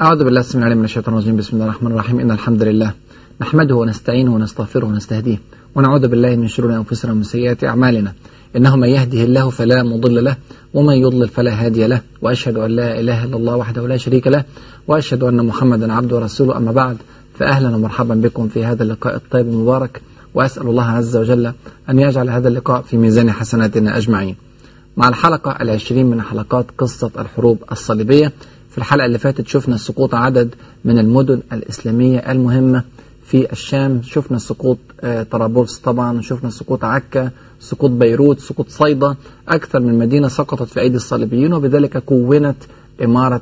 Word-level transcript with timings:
أعوذ 0.00 0.24
بالله 0.24 0.40
السميع 0.40 0.66
العليم 0.66 0.78
من 0.78 0.84
الشيطان 0.84 1.14
الرجيم. 1.14 1.36
بسم 1.36 1.56
الله 1.56 1.64
الرحمن 1.64 1.92
الرحيم. 1.92 2.20
إن 2.20 2.30
الحمد 2.30 2.62
لله 2.62 2.92
نحمده 3.40 3.74
ونستعينه 3.74 4.34
ونستغفره 4.34 4.86
ونستهديه 4.86 5.40
ونعوذ 5.74 6.08
بالله 6.08 6.36
من 6.36 6.48
شرور 6.48 6.76
أنفسنا 6.76 7.12
ومن 7.12 7.22
سيئات 7.22 7.64
أعمالنا. 7.64 8.12
إنه 8.56 8.76
من 8.76 8.88
يهده 8.88 9.24
الله 9.24 9.50
فلا 9.50 9.82
مضل 9.82 10.24
له 10.24 10.36
ومن 10.74 10.94
يضلل 10.94 11.28
فلا 11.28 11.64
هادي 11.64 11.86
له. 11.86 12.00
وأشهد 12.22 12.56
أن 12.56 12.70
لا 12.70 13.00
إله 13.00 13.24
إلا 13.24 13.36
الله 13.36 13.56
وحده 13.56 13.88
لا 13.88 13.96
شريك 13.96 14.26
له. 14.26 14.44
وأشهد 14.88 15.22
أن 15.22 15.46
محمدا 15.46 15.92
عبده 15.92 16.16
ورسوله. 16.16 16.56
أما 16.56 16.72
بعد 16.72 16.96
فأهلا 17.38 17.76
ومرحبا 17.76 18.14
بكم 18.14 18.48
في 18.48 18.64
هذا 18.64 18.82
اللقاء 18.82 19.14
الطيب 19.16 19.46
المبارك. 19.46 20.02
وأسأل 20.34 20.66
الله 20.66 20.84
عز 20.84 21.16
وجل 21.16 21.52
أن 21.90 21.98
يجعل 21.98 22.30
هذا 22.30 22.48
اللقاء 22.48 22.82
في 22.82 22.96
ميزان 22.96 23.32
حسناتنا 23.32 23.96
أجمعين. 23.96 24.36
مع 24.96 25.08
الحلقة 25.08 25.56
العشرين 25.60 26.06
من 26.06 26.22
حلقات 26.22 26.66
قصة 26.78 27.10
الحروب 27.18 27.58
الصليبية 27.72 28.32
في 28.74 28.78
الحلقة 28.78 29.06
اللي 29.06 29.18
فاتت 29.18 29.48
شفنا 29.48 29.76
سقوط 29.76 30.14
عدد 30.14 30.54
من 30.84 30.98
المدن 30.98 31.40
الإسلامية 31.52 32.18
المهمة 32.32 32.82
في 33.24 33.52
الشام 33.52 34.02
شفنا 34.02 34.38
سقوط 34.38 34.78
طرابلس 35.30 35.78
طبعا 35.78 36.20
شفنا 36.20 36.50
سقوط 36.50 36.84
عكا 36.84 37.30
سقوط 37.60 37.90
بيروت 37.90 38.40
سقوط 38.40 38.68
صيدا 38.68 39.14
أكثر 39.48 39.80
من 39.80 39.98
مدينة 39.98 40.28
سقطت 40.28 40.68
في 40.68 40.80
أيدي 40.80 40.96
الصليبيين 40.96 41.52
وبذلك 41.54 41.98
كونت 41.98 42.56
إمارة 43.04 43.40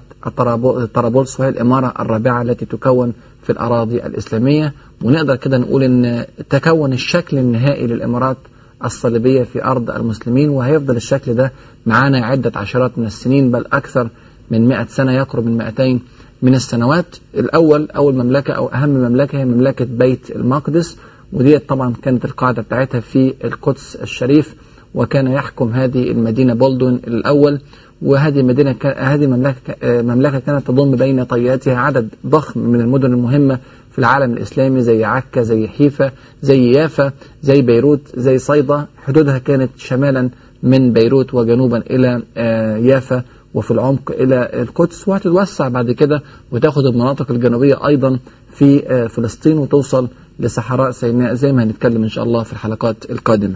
طرابلس 0.95 1.41
وهي 1.41 1.49
الإمارة 1.49 1.95
الرابعة 2.01 2.43
التي 2.43 2.67
تكون 2.67 3.13
في 3.43 3.51
الأراضي 3.53 3.97
الإسلامية. 4.07 4.73
ونقدر 5.03 5.37
كده 5.37 5.59
نقول 5.59 5.83
أن 5.83 6.25
تكون 6.51 6.93
الشكل 6.93 7.39
النهائي 7.39 7.87
للإمارات 7.87 8.37
الصليبية 8.85 9.43
في 9.43 9.65
أرض 9.65 9.91
المسلمين 9.91 10.49
وهيفضل 10.51 10.97
الشكل 10.97 11.35
ده 11.35 11.53
معانا 11.87 12.27
عدة 12.27 12.53
عشرات 12.57 12.99
من 12.99 13.07
السنين 13.07 13.51
بل 13.51 13.65
أكثر 13.73 14.09
من 14.51 14.69
100 14.69 14.87
سنة 14.87 15.13
يقرب 15.13 15.47
من 15.47 15.57
200 15.59 15.99
من 16.43 16.55
السنوات. 16.55 17.17
الأول 17.35 17.91
أول 17.91 18.15
مملكة 18.15 18.53
أو 18.55 18.67
أهم 18.69 18.89
مملكة 18.89 19.39
هي 19.39 19.45
مملكة 19.45 19.85
بيت 19.85 20.31
المقدس 20.31 20.97
ودي 21.33 21.59
طبعا 21.59 21.95
كانت 22.03 22.25
القاعدة 22.25 22.63
بتاعتها 22.63 23.01
في 23.01 23.35
القدس 23.45 23.97
الشريف 23.97 24.55
وكان 24.95 25.27
يحكم 25.27 25.69
هذه 25.73 26.11
المدينة 26.11 26.55
بولدون 26.55 26.95
الأول. 26.95 27.61
وهذه 28.03 28.41
المدينة 28.41 28.77
هذه 28.97 29.25
المملكة 29.25 29.75
مملكة 29.83 30.39
كانت 30.39 30.67
تضم 30.67 30.97
بين 30.97 31.25
طياتها 31.25 31.77
عدد 31.77 32.09
ضخم 32.27 32.61
من 32.61 32.81
المدن 32.81 33.13
المهمة 33.13 33.59
في 33.93 33.99
العالم 33.99 34.33
الإسلامي 34.33 34.83
زي 34.83 35.05
عكا 35.05 35.43
زي 35.43 35.69
حيفا 35.69 36.11
زي 36.43 36.71
يافا 36.73 37.13
زي 37.43 37.63
بيروت 37.63 38.01
زي 38.15 38.39
صيدا. 38.39 38.87
حدودها 39.07 39.39
كانت 39.39 39.71
شمالا 39.77 40.31
من 40.63 40.93
بيروت 40.93 41.35
وجنوبا 41.35 41.79
إلى 41.91 42.23
يافا. 42.89 43.23
وفي 43.55 43.71
العمق 43.71 44.11
إلى 44.11 44.51
القدس 44.63 45.09
وهتتوسع 45.09 45.69
بعد 45.69 45.91
كده 45.91 46.23
وتاخد 46.53 46.87
المناطق 46.87 47.31
الجنوبية 47.31 47.87
أيضا 47.87 48.19
في 48.55 48.79
فلسطين 49.09 49.59
وتوصل 49.59 50.09
لصحراء 50.41 50.91
سيناء 50.91 51.35
زي 51.35 51.53
ما 51.53 51.63
هنتكلم 51.63 52.03
إن 52.03 52.09
شاء 52.09 52.25
الله 52.25 52.43
في 52.43 52.53
الحلقات 52.53 53.11
القادمة. 53.11 53.55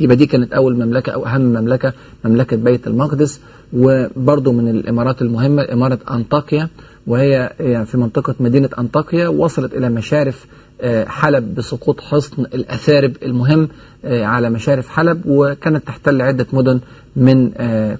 يبقى 0.00 0.16
دي 0.16 0.26
كانت 0.26 0.52
أول 0.52 0.74
مملكة 0.86 1.12
أو 1.12 1.26
أهم 1.26 1.40
مملكة 1.40 1.92
مملكة 2.24 2.56
بيت 2.56 2.86
المقدس 2.86 3.40
وبرضه 3.72 4.52
من 4.52 4.68
الإمارات 4.68 5.22
المهمة 5.22 5.66
إمارة 5.72 5.98
أنطاكيا 6.10 6.68
وهي 7.06 7.52
في 7.86 7.98
منطقة 7.98 8.34
مدينة 8.40 8.68
أنطاكيا 8.78 9.28
وصلت 9.28 9.74
إلى 9.74 9.88
مشارف 9.88 10.46
حلب 11.06 11.54
بسقوط 11.54 12.00
حصن 12.00 12.42
الأثارب 12.42 13.12
المهم 13.22 13.68
على 14.04 14.50
مشارف 14.50 14.88
حلب 14.88 15.22
وكانت 15.26 15.86
تحتل 15.86 16.22
عدة 16.22 16.46
مدن 16.52 16.80
من 17.16 17.50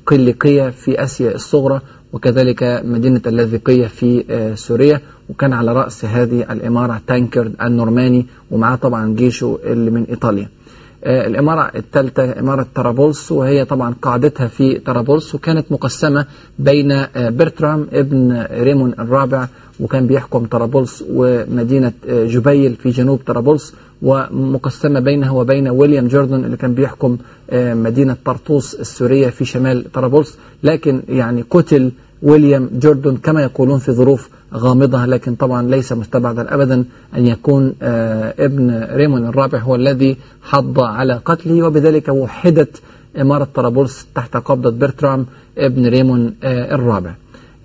قلقية 0.06 0.70
في 0.70 1.02
آسيا 1.04 1.34
الصغرى 1.34 1.80
وكذلك 2.12 2.82
مدينة 2.84 3.20
اللاذقية 3.26 3.86
في 3.86 4.24
سوريا 4.56 5.00
وكان 5.28 5.52
على 5.52 5.72
رأس 5.72 6.04
هذه 6.04 6.52
الإمارة 6.52 7.00
تانكرد 7.06 7.54
النورماني 7.62 8.26
ومعاه 8.50 8.76
طبعا 8.76 9.14
جيشه 9.14 9.58
اللي 9.64 9.90
من 9.90 10.04
إيطاليا. 10.04 10.48
الإمارة 11.06 11.70
الثالثة 11.76 12.40
إمارة 12.40 12.66
طرابلس 12.74 13.32
وهي 13.32 13.64
طبعا 13.64 13.94
قاعدتها 14.02 14.46
في 14.46 14.78
طرابلس 14.78 15.34
وكانت 15.34 15.72
مقسمة 15.72 16.26
بين 16.58 17.06
برترام 17.16 17.86
ابن 17.92 18.46
ريمون 18.50 18.92
الرابع 18.98 19.46
وكان 19.80 20.06
بيحكم 20.06 20.46
طرابلس 20.46 21.04
ومدينة 21.10 21.92
جبيل 22.08 22.74
في 22.74 22.90
جنوب 22.90 23.20
طرابلس 23.26 23.74
ومقسمة 24.02 25.00
بينها 25.00 25.30
وبين 25.30 25.68
ويليام 25.68 26.08
جوردن 26.08 26.44
اللي 26.44 26.56
كان 26.56 26.74
بيحكم 26.74 27.16
مدينة 27.52 28.16
طرطوس 28.24 28.74
السورية 28.74 29.28
في 29.28 29.44
شمال 29.44 29.92
طرابلس. 29.92 30.38
لكن 30.62 31.02
يعني 31.08 31.44
قتل 31.50 31.90
ويليام 32.26 32.64
جوردن 32.82 33.16
كما 33.16 33.42
يقولون 33.42 33.78
في 33.78 33.92
ظروف 33.92 34.28
غامضة 34.54 35.06
لكن 35.06 35.34
طبعا 35.34 35.62
ليس 35.62 35.92
مستبعدا 35.92 36.54
أبدا 36.54 36.84
أن 37.16 37.26
يكون 37.26 37.74
ابن 38.46 38.86
ريمون 38.92 39.26
الرابع 39.26 39.58
هو 39.58 39.74
الذي 39.74 40.16
حض 40.42 40.80
على 40.80 41.14
قتله 41.24 41.62
وبذلك 41.66 42.08
وحدت 42.08 42.82
إمارة 43.20 43.48
طرابلس 43.54 44.06
تحت 44.14 44.36
قبضة 44.36 44.70
برترام 44.70 45.26
ابن 45.58 45.86
ريمون 45.86 46.34
الرابع. 46.44 47.14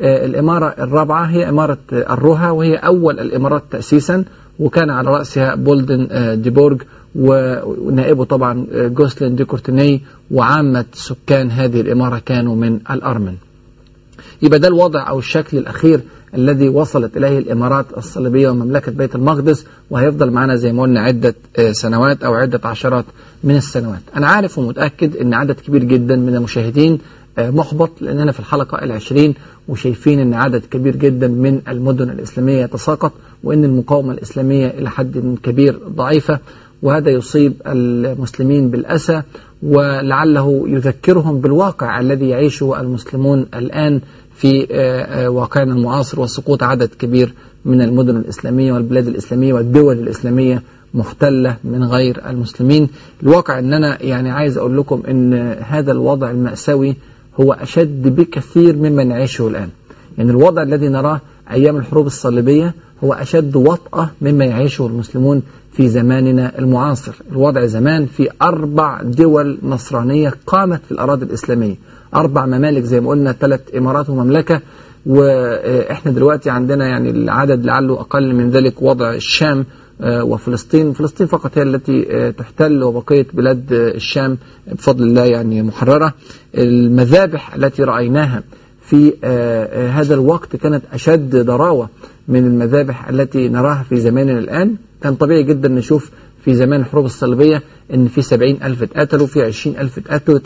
الإمارة 0.02 0.66
الرابعة 0.80 1.24
هي 1.26 1.50
إمارة 1.50 1.78
الروها 1.94 2.52
وهي 2.52 2.76
أول 2.76 3.20
الإمارات 3.20 3.64
تأسيسا 3.72 4.24
وكان 4.60 4.90
على 4.90 5.10
رأسها 5.10 5.56
بولدن 5.56 6.08
ديبورغ 6.42 6.78
ونائبه 7.16 8.24
طبعا 8.26 8.66
جوسلين 8.74 9.36
دي 9.36 9.46
كورتيني 9.46 10.02
وعامة 10.32 10.86
سكان 10.94 11.52
هذه 11.52 11.82
الإمارة 11.82 12.22
كانوا 12.26 12.56
من 12.56 12.80
الأرمن. 12.92 13.36
يبقى 14.42 14.60
ده 14.60 14.68
الوضع 14.68 15.10
أو 15.10 15.20
الشكل 15.20 15.58
الأخير 15.58 16.02
الذي 16.36 16.70
وصلت 16.70 17.18
إليه 17.18 17.38
الإمارات 17.40 17.86
الصليبية 17.98 18.50
ومملكة 18.50 18.92
بيت 18.92 19.16
المقدس 19.16 19.66
وهيفضل 19.90 20.32
معنا 20.32 20.56
زي 20.56 20.74
ما 20.74 20.82
قلنا 20.82 21.00
عدة 21.02 21.36
سنوات 21.72 22.24
أو 22.24 22.34
عدة 22.34 22.60
عشرات 22.64 23.06
من 23.44 23.56
السنوات. 23.56 24.02
أنا 24.16 24.28
عارف 24.28 24.58
ومتأكد 24.58 25.16
أن 25.16 25.34
عدد 25.34 25.56
كبير 25.60 25.84
جدا 25.84 26.16
من 26.16 26.36
المشاهدين 26.36 27.00
محبط 27.38 27.90
لأننا 28.02 28.32
في 28.32 28.40
الحلقة 28.40 28.84
العشرين 28.84 29.34
وشايفين 29.68 30.20
أن 30.20 30.34
عدد 30.34 30.62
كبير 30.72 30.96
جدا 30.96 31.28
من 31.28 31.62
المدن 31.68 32.10
الإسلامية 32.10 32.64
يتساقط 32.64 33.12
وأن 33.44 33.64
المقاومة 33.64 34.12
الإسلامية 34.14 34.68
إلى 34.68 34.90
حد 34.90 35.38
كبير 35.44 35.80
ضعيفة 35.88 36.40
وهذا 36.82 37.10
يصيب 37.10 37.54
المسلمين 37.68 38.70
بالأسى 38.70 39.22
ولعله 39.64 40.64
يذكرهم 40.68 41.42
بالواقع 41.42 42.00
الذي 42.00 42.30
يعيشه 42.30 42.80
المسلمون 42.82 43.46
الآن 43.56 44.02
في 44.42 44.68
واقعنا 45.32 45.74
المعاصر 45.74 46.20
وسقوط 46.20 46.64
عدد 46.64 46.90
كبير 47.00 47.34
من 47.66 47.82
المدن 47.82 48.18
الإسلامية 48.18 48.74
والبلاد 48.74 49.08
الإسلامية 49.08 49.54
والدول 49.54 50.00
الإسلامية 50.00 50.64
محتلة 50.94 51.58
من 51.64 51.84
غير 51.84 52.30
المسلمين. 52.30 52.90
الواقع 53.24 53.60
أن 53.60 53.74
أنا 53.74 54.04
يعني 54.04 54.32
عايز 54.32 54.58
أقول 54.58 54.78
لكم 54.78 55.04
أن 55.10 55.34
هذا 55.68 55.92
الوضع 55.92 56.32
المأساوي 56.32 56.96
هو 57.40 57.54
أشد 57.54 58.16
بكثير 58.16 58.76
مما 58.76 59.04
نعيشه 59.04 59.48
الآن. 59.48 59.70
يعني 60.18 60.32
الوضع 60.32 60.62
الذي 60.64 60.88
نراه 60.88 61.22
أيام 61.52 61.78
الحروب 61.78 62.08
الصليبية 62.08 62.74
هو 63.04 63.14
أشد 63.14 63.56
وطأة 63.56 64.10
مما 64.22 64.46
يعيشه 64.46 64.88
المسلمون 64.88 65.42
في 65.74 65.90
زماننا 65.90 66.60
المعاصر. 66.60 67.14
الوضع 67.32 67.66
زمان 67.66 68.06
في 68.06 68.30
أربع 68.42 69.02
دول 69.02 69.58
نصرانية 69.64 70.34
قامت 70.48 70.82
في 70.86 70.92
الأراضي 70.92 71.26
الإسلامية. 71.26 71.76
أربع 72.16 72.46
ممالك 72.46 72.84
زي 72.84 73.00
ما 73.00 73.10
قلنا 73.10 73.32
ثلاث 73.32 73.62
إمارات 73.78 74.10
ومملكة. 74.10 74.62
وإحنا 75.06 76.12
دلوقتي 76.12 76.50
عندنا 76.50 76.88
يعني 76.88 77.10
العدد 77.10 77.66
لعله 77.66 78.00
أقل 78.00 78.36
من 78.36 78.50
ذلك 78.50 78.82
وضع 78.82 79.14
الشام 79.14 79.66
وفلسطين. 80.04 80.94
فلسطين 80.94 81.28
فقط 81.28 81.58
هي 81.58 81.64
التي 81.64 82.32
تحتل 82.32 82.84
وبقية 82.84 83.28
بلاد 83.34 83.66
الشام 83.72 84.38
بفضل 84.68 85.04
الله 85.04 85.26
يعني 85.26 85.62
محررة. 85.62 86.14
المذابح 86.58 87.56
التي 87.56 87.84
رأيناها 87.84 88.44
في 88.82 89.14
هذا 89.94 90.14
الوقت 90.14 90.56
كانت 90.56 90.84
أشد 90.94 91.36
ضراوة 91.36 91.90
من 92.28 92.46
المذابح 92.46 93.10
التي 93.10 93.50
نراها 93.50 93.86
في 93.90 94.00
زماننا 94.00 94.40
الآن. 94.40 94.76
كان 95.04 95.16
طبيعي 95.16 95.44
جدا 95.44 95.70
نشوف 95.70 96.12
في 96.46 96.56
زمان 96.56 96.82
الحروب 96.82 97.06
الصليبية 97.06 97.64
إن 97.94 98.08
في 98.08 98.22
سبعين 98.22 98.60
ألف 98.64 98.84
اتقتلوا 98.84 99.28
في 99.28 99.42
عشرين 99.42 99.78
ألف 99.78 99.98
اتقتلوا 99.98 100.40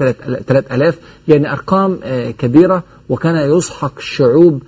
ثلاث 0.47 0.71
ألاف. 0.71 0.99
يعني 1.27 1.51
أرقام 1.51 1.99
كبيرة 2.37 2.83
وكان 3.09 3.57
يسحق 3.57 3.99
شعوب 3.99 4.63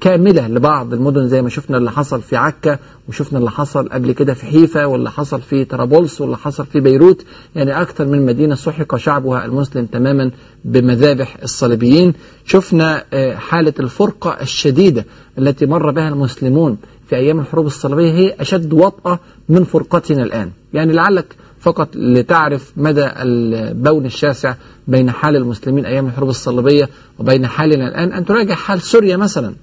كاملة 0.00 0.48
لبعض. 0.48 0.92
المدن 0.94 1.28
زي 1.28 1.42
ما 1.42 1.48
شفنا 1.48 1.76
اللي 1.76 1.90
حصل 1.90 2.22
في 2.22 2.36
عكا 2.36 2.78
وشفنا 3.08 3.38
اللي 3.38 3.50
حصل 3.50 3.88
قبل 3.88 4.12
كده 4.12 4.34
في 4.34 4.46
حيفا 4.46 4.84
واللي 4.84 5.10
حصل 5.10 5.40
في 5.40 5.64
طرابلس 5.64 6.20
واللي 6.20 6.36
حصل 6.36 6.66
في 6.66 6.80
بيروت. 6.80 7.24
يعني 7.56 7.80
أكثر 7.80 8.04
من 8.06 8.26
مدينة 8.26 8.54
سحق 8.54 8.96
شعبها 8.96 9.44
المسلم 9.44 9.86
تماما 9.86 10.30
بمذابح 10.64 11.36
الصليبيين. 11.42 12.14
شفنا 12.44 13.04
حالة 13.34 13.74
الفرقة 13.80 14.36
الشديدة 14.42 15.06
التي 15.38 15.66
مر 15.66 15.90
بها 15.90 16.08
المسلمون. 16.08 16.76
في 17.06 17.16
أيام 17.16 17.40
الحروب 17.40 17.66
الصليبية 17.66 18.12
هي 18.12 18.34
أشد 18.40 18.72
وطأة 18.72 19.18
من 19.48 19.64
فرقتنا 19.64 20.22
الآن. 20.22 20.50
يعني 20.74 20.92
لعلك 20.92 21.36
فقط 21.60 21.88
لتعرف 21.96 22.72
مدى 22.76 23.06
البون 23.06 24.06
الشاسع 24.06 24.54
بين 24.88 25.10
حال 25.10 25.36
المسلمين 25.36 25.86
أيام 25.86 26.06
الحروب 26.06 26.28
الصليبية 26.28 26.88
وبين 27.18 27.46
حالنا 27.46 27.88
الآن. 27.88 28.12
أن 28.12 28.24
تراجع 28.24 28.54
حال 28.54 28.82
سوريا 28.82 29.16
مثلا. 29.16 29.54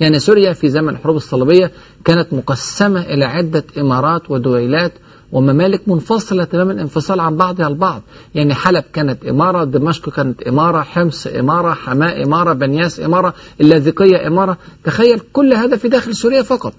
يعني 0.00 0.18
سوريا 0.18 0.52
في 0.52 0.68
زمن 0.68 0.88
الحروب 0.88 1.16
الصليبية 1.16 1.70
كانت 2.04 2.32
مقسمة 2.32 3.00
إلى 3.00 3.24
عدة 3.24 3.64
إمارات 3.78 4.30
ودويلات 4.30 4.92
وممالك 5.32 5.88
منفصلة 5.88 6.44
تماما 6.44 6.72
انفصال 6.72 7.20
عن 7.20 7.36
بعضها 7.36 7.68
البعض 7.68 8.02
يعني 8.34 8.54
حلب 8.54 8.84
كانت 8.92 9.24
إمارة 9.24 9.64
دمشق 9.64 10.10
كانت 10.10 10.42
إمارة 10.42 10.80
حمص 10.80 11.26
إمارة 11.26 11.74
حماة 11.74 12.24
إمارة 12.24 12.52
بنياس 12.52 13.00
إمارة 13.00 13.34
اللاذقية 13.60 14.26
إمارة. 14.26 14.58
تخيل 14.84 15.20
كل 15.32 15.52
هذا 15.52 15.76
في 15.76 15.88
داخل 15.88 16.14
سوريا 16.14 16.42
فقط. 16.42 16.72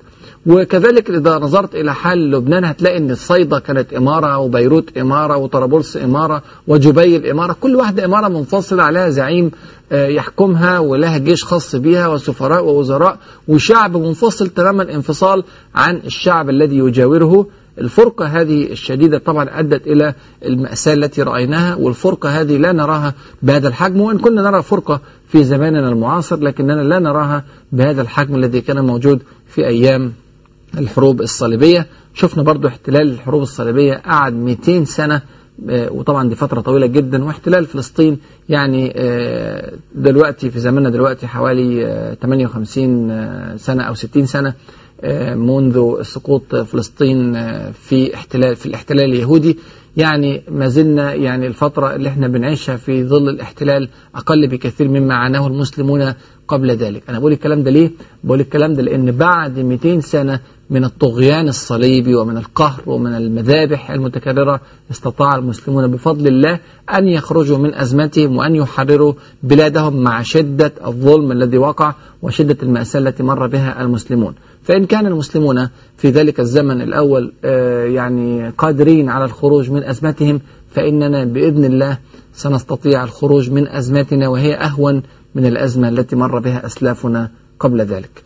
وكذلك 0.46 1.10
إذا 1.10 1.38
نظرت 1.38 1.76
إلى 1.76 1.94
حال 1.94 2.32
لبنان 2.32 2.66
هتلاقي 2.66 2.98
أن 2.98 3.12
الصيدا 3.12 3.60
كانت 3.60 3.94
إمارة 3.94 4.38
وبيروت 4.38 4.98
إمارة 4.98 5.38
وطرابلس 5.38 5.98
إمارة 5.98 6.44
وجبيل 6.68 7.26
إمارة. 7.26 7.56
كل 7.62 7.76
واحدة 7.76 8.06
إمارة 8.06 8.28
منفصلة 8.28 8.84
عليها 8.84 9.10
زعيم 9.10 9.52
يحكمها 9.92 10.80
ولها 10.80 11.18
جيش 11.18 11.44
خاص 11.44 11.76
بها 11.76 12.08
وسفراء 12.08 12.64
ووزراء 12.64 13.18
وشعب 13.48 13.98
منفصل 13.98 14.48
تماما 14.48 14.94
انفصال 14.94 15.44
عن 15.76 16.02
الشعب 16.06 16.50
الذي 16.50 16.78
يجاوره. 16.78 17.46
الفرقة 17.82 18.26
هذه 18.26 18.72
الشديدة 18.72 19.18
طبعا 19.18 19.60
أدت 19.60 19.88
إلى 19.88 20.14
المأساة 20.46 20.94
التي 20.94 21.22
رأيناها 21.22 21.76
والفرقة 21.76 22.30
هذه 22.42 22.58
لا 22.58 22.72
نراها 22.72 23.14
بهذا 23.44 23.68
الحجم 23.68 24.02
وإن 24.02 24.18
كنا 24.18 24.42
نرى 24.42 24.64
فرقة 24.64 25.02
في 25.28 25.44
زماننا 25.44 25.90
المعاصر 25.90 26.40
لكننا 26.40 26.82
لا 26.82 27.00
نراها 27.00 27.44
بهذا 27.72 28.02
الحجم 28.02 28.36
الذي 28.36 28.62
كان 28.62 28.86
موجود 28.86 29.22
في 29.48 29.68
أيام 29.68 30.14
الحروب 30.78 31.22
الصليبية. 31.22 31.88
شفنا 32.14 32.44
برضو 32.44 32.68
احتلال 32.68 33.12
الحروب 33.12 33.42
الصليبية 33.42 33.94
قعد 33.94 34.34
200 34.34 34.84
سنة 34.86 35.22
وطبعا 35.70 36.30
دي 36.30 36.36
فترة 36.36 36.62
طويلة 36.62 36.86
جدا 36.88 37.24
واحتلال 37.24 37.66
فلسطين 37.66 38.18
يعني 38.50 38.94
دلوقتي 39.96 40.50
في 40.52 40.60
زماننا 40.60 40.90
دلوقتي 40.90 41.28
حوالي 41.28 42.16
58 42.22 43.58
سنة 43.58 43.84
أو 43.84 43.94
60 43.94 44.26
سنة. 44.26 44.54
منذ 45.36 46.02
سقوط 46.04 46.56
فلسطين 46.56 47.34
في 47.72 48.16
احتلال 48.16 48.56
في 48.56 48.66
الاحتلال 48.66 49.04
اليهودي. 49.04 49.58
يعني 50.00 50.42
ما 50.52 50.68
زلنا 50.68 51.14
يعني 51.14 51.48
الفترة 51.48 51.96
اللي 51.96 52.10
إحنا 52.10 52.28
بنعيشها 52.28 52.76
في 52.78 53.04
ظل 53.04 53.30
الاحتلال 53.30 53.90
أقل 54.16 54.48
بكثير 54.48 54.88
مما 54.88 55.16
عاناه 55.16 55.48
المسلمون 55.48 56.14
قبل 56.48 56.72
ذلك 56.72 57.04
أنا 57.10 57.20
بقول 57.20 57.32
الكلام 57.32 57.64
ده 57.64 57.72
ليه؟ 57.72 57.92
بقول 58.24 58.40
الكلام 58.40 58.74
ده 58.74 58.82
لأن 58.82 59.12
بعد 59.12 59.60
200 59.60 60.00
سنة 60.00 60.40
من 60.70 60.84
الطغيان 60.84 61.48
الصليبي 61.48 62.16
ومن 62.16 62.38
القهر 62.38 62.82
ومن 62.86 63.14
المذابح 63.16 63.92
المتكررة 63.92 64.62
استطاع 64.92 65.36
المسلمون 65.36 65.88
بفضل 65.88 66.28
الله 66.28 66.60
أن 66.94 67.08
يخرجوا 67.08 67.58
من 67.58 67.74
أزمتهم 67.76 68.38
وأن 68.38 68.56
يحرروا 68.56 69.14
بلادهم 69.44 69.96
مع 70.04 70.22
شدة 70.22 70.74
الظلم 70.86 71.32
الذي 71.32 71.58
وقع 71.58 71.94
وشدة 72.22 72.58
المأساة 72.64 73.00
التي 73.00 73.24
مر 73.24 73.48
بها 73.48 73.82
المسلمون 73.82 74.34
فإن 74.64 74.86
كان 74.86 75.08
المسلمون 75.08 75.70
في 75.98 76.10
ذلك 76.10 76.40
الزمن 76.40 76.82
الأول 76.82 77.34
يعني 77.94 78.50
قادرين 78.58 79.10
على 79.10 79.26
الخروج 79.26 79.72
من 79.72 79.84
أزمتهم 79.90 80.42
فإننا 80.72 81.24
بإذن 81.24 81.66
الله 81.66 81.98
سنستطيع 82.34 83.04
الخروج 83.04 83.52
من 83.52 83.68
أزمتنا 83.68 84.28
وهي 84.28 84.56
أهون 84.56 85.04
من 85.36 85.46
الأزمة 85.46 85.90
التي 85.90 86.16
مر 86.16 86.40
بها 86.40 86.66
أسلافنا 86.66 87.32
قبل 87.60 87.82
ذلك. 87.82 88.24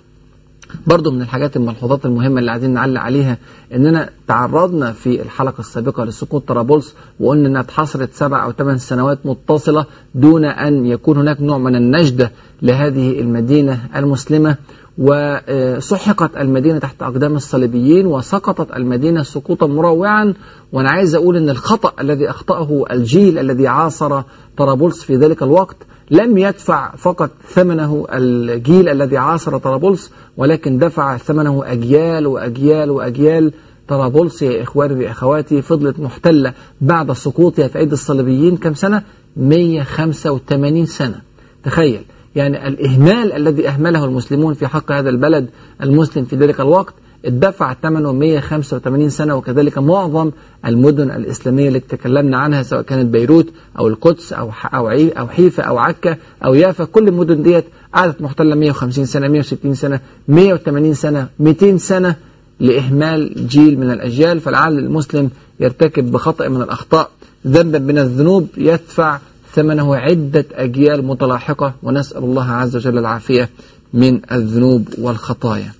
برضو 0.87 1.11
من 1.11 1.21
الحاجات 1.21 1.55
الملحوظات 1.57 2.05
المهمة 2.05 2.39
اللي 2.39 2.51
عايزين 2.51 2.73
نعلق 2.73 3.01
عليها 3.01 3.37
إننا 3.73 4.09
تعرضنا 4.27 4.91
في 4.91 5.21
الحلقة 5.21 5.59
السابقة 5.59 6.05
لسقوط 6.05 6.47
طرابلس 6.47 6.95
وقلنا 7.19 7.47
إنها 7.47 7.61
اتحصرت 7.61 8.13
سبع 8.13 8.43
أو 8.43 8.51
ثمان 8.51 8.77
سنوات 8.77 9.25
متصلة 9.25 9.85
دون 10.15 10.45
أن 10.45 10.85
يكون 10.85 11.17
هناك 11.17 11.41
نوع 11.41 11.57
من 11.57 11.75
النجدة 11.75 12.31
لهذه 12.61 13.19
المدينة 13.19 13.79
المسلمة. 13.95 14.57
وسحقت 14.97 16.37
المدينة 16.37 16.77
تحت 16.79 17.03
أقدام 17.03 17.35
الصليبيين 17.35 18.05
وسقطت 18.05 18.75
المدينة 18.75 19.23
سقوطا 19.23 19.67
مروعا. 19.67 20.33
وأنا 20.71 20.89
عايز 20.89 21.15
أقول 21.15 21.37
أن 21.37 21.49
الخطأ 21.49 21.93
الذي 22.01 22.29
أخطأه 22.29 22.85
الجيل 22.91 23.39
الذي 23.39 23.67
عاصر 23.67 24.21
طرابلس 24.57 25.03
في 25.03 25.15
ذلك 25.15 25.43
الوقت 25.43 25.77
لم 26.11 26.37
يدفع 26.37 26.95
فقط 26.95 27.29
ثمنه 27.47 28.07
الجيل 28.13 28.89
الذي 28.89 29.17
عاصر 29.17 29.57
طرابلس 29.57 30.11
ولكن 30.37 30.77
دفع 30.77 31.17
ثمنه 31.17 31.63
أجيال 31.65 32.27
وأجيال 32.27 32.89
وأجيال 32.89 33.51
طرابلس. 33.87 34.41
يا 34.41 34.63
إخواني 34.63 35.05
وأخواتي 35.05 35.61
فضلت 35.61 35.99
محتلة 35.99 36.53
بعد 36.81 37.11
سقوطها 37.11 37.67
في 37.67 37.79
أيدي 37.79 37.93
الصليبيين 37.93 38.57
كم 38.57 38.73
سنة؟ 38.73 39.03
185 39.37 40.85
سنة. 40.85 41.21
تخيل 41.63 42.01
يعني 42.35 42.67
الإهمال 42.67 43.33
الذي 43.33 43.67
أهمله 43.67 44.05
المسلمون 44.05 44.53
في 44.53 44.67
حق 44.67 44.91
هذا 44.91 45.09
البلد 45.09 45.49
المسلم 45.83 46.25
في 46.25 46.35
ذلك 46.35 46.59
الوقت 46.59 46.93
ادفع 47.25 47.73
ثمنه 47.73 48.11
185 48.11 49.09
سنة 49.09 49.35
وكذلك 49.35 49.77
معظم 49.77 50.31
المدن 50.65 51.11
الإسلامية 51.11 51.69
التي 51.69 51.97
تكلمنا 51.97 52.37
عنها 52.37 52.63
سواء 52.63 52.81
كانت 52.81 53.05
بيروت 53.05 53.49
أو 53.79 53.87
القدس 53.87 54.33
أو 54.33 54.51
أو 54.73 54.89
أو 54.89 55.27
حيفا 55.27 55.63
أو 55.63 55.77
عكا 55.77 56.17
أو 56.45 56.53
يافا 56.53 56.85
كل 56.85 57.07
المدن 57.07 57.43
ديت 57.43 57.65
قعدت 57.93 58.21
محتلة 58.21 58.55
150 58.55 59.05
سنة 59.05 59.27
160 59.27 59.75
سنة 59.75 59.99
180 60.27 60.93
سنة 60.93 61.27
200 61.39 61.77
سنة 61.77 62.15
لإهمال 62.59 63.47
جيل 63.47 63.79
من 63.79 63.91
الأجيال. 63.91 64.39
فلعل 64.39 64.79
المسلم 64.79 65.29
يرتكب 65.59 66.11
بخطأ 66.11 66.47
من 66.47 66.61
الأخطاء 66.61 67.11
ذنبا 67.47 67.79
من 67.79 67.97
الذنوب 67.97 68.47
يدفع 68.57 69.19
ثمنه 69.53 69.95
عدة 69.95 70.45
أجيال 70.51 71.05
متلاحقة 71.05 71.73
ونسأل 71.83 72.23
الله 72.23 72.51
عز 72.51 72.75
وجل 72.75 72.97
العافية 72.97 73.49
من 73.93 74.21
الذنوب 74.31 74.87
والخطايا. 74.97 75.71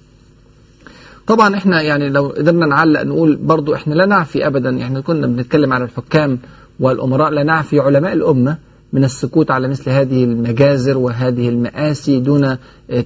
طبعا 1.28 1.56
إحنا 1.56 1.82
يعني 1.82 2.10
لو 2.10 2.28
قدرنا 2.28 2.66
نعلق 2.66 3.02
نقول 3.02 3.36
برضو 3.36 3.76
إحنا 3.76 3.94
لا 3.94 4.06
نعفي 4.06 4.48
ابدا 4.48 4.70
يعني 4.70 5.02
كنا 5.02 5.28
بنتكلم 5.28 5.74
عن 5.74 5.82
الحكام 5.82 6.40
والأمراء 6.80 7.30
لا 7.30 7.44
نعفي 7.44 7.80
علماء 7.80 8.14
الأمة 8.14 8.58
من 8.94 9.04
السكوت 9.04 9.52
على 9.52 9.68
مثل 9.68 9.90
هذه 9.90 10.24
المجازر 10.24 10.98
وهذه 10.98 11.50
المآسي 11.50 12.20
دون 12.20 12.58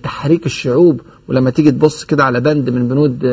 تحريك 0.03 0.45
الشعوب. 0.45 1.01
ولما 1.27 1.49
تيجي 1.49 1.71
تبص 1.71 2.03
كده 2.03 2.23
على 2.23 2.39
بند 2.39 2.69
من 2.69 2.87
بنود 2.87 3.25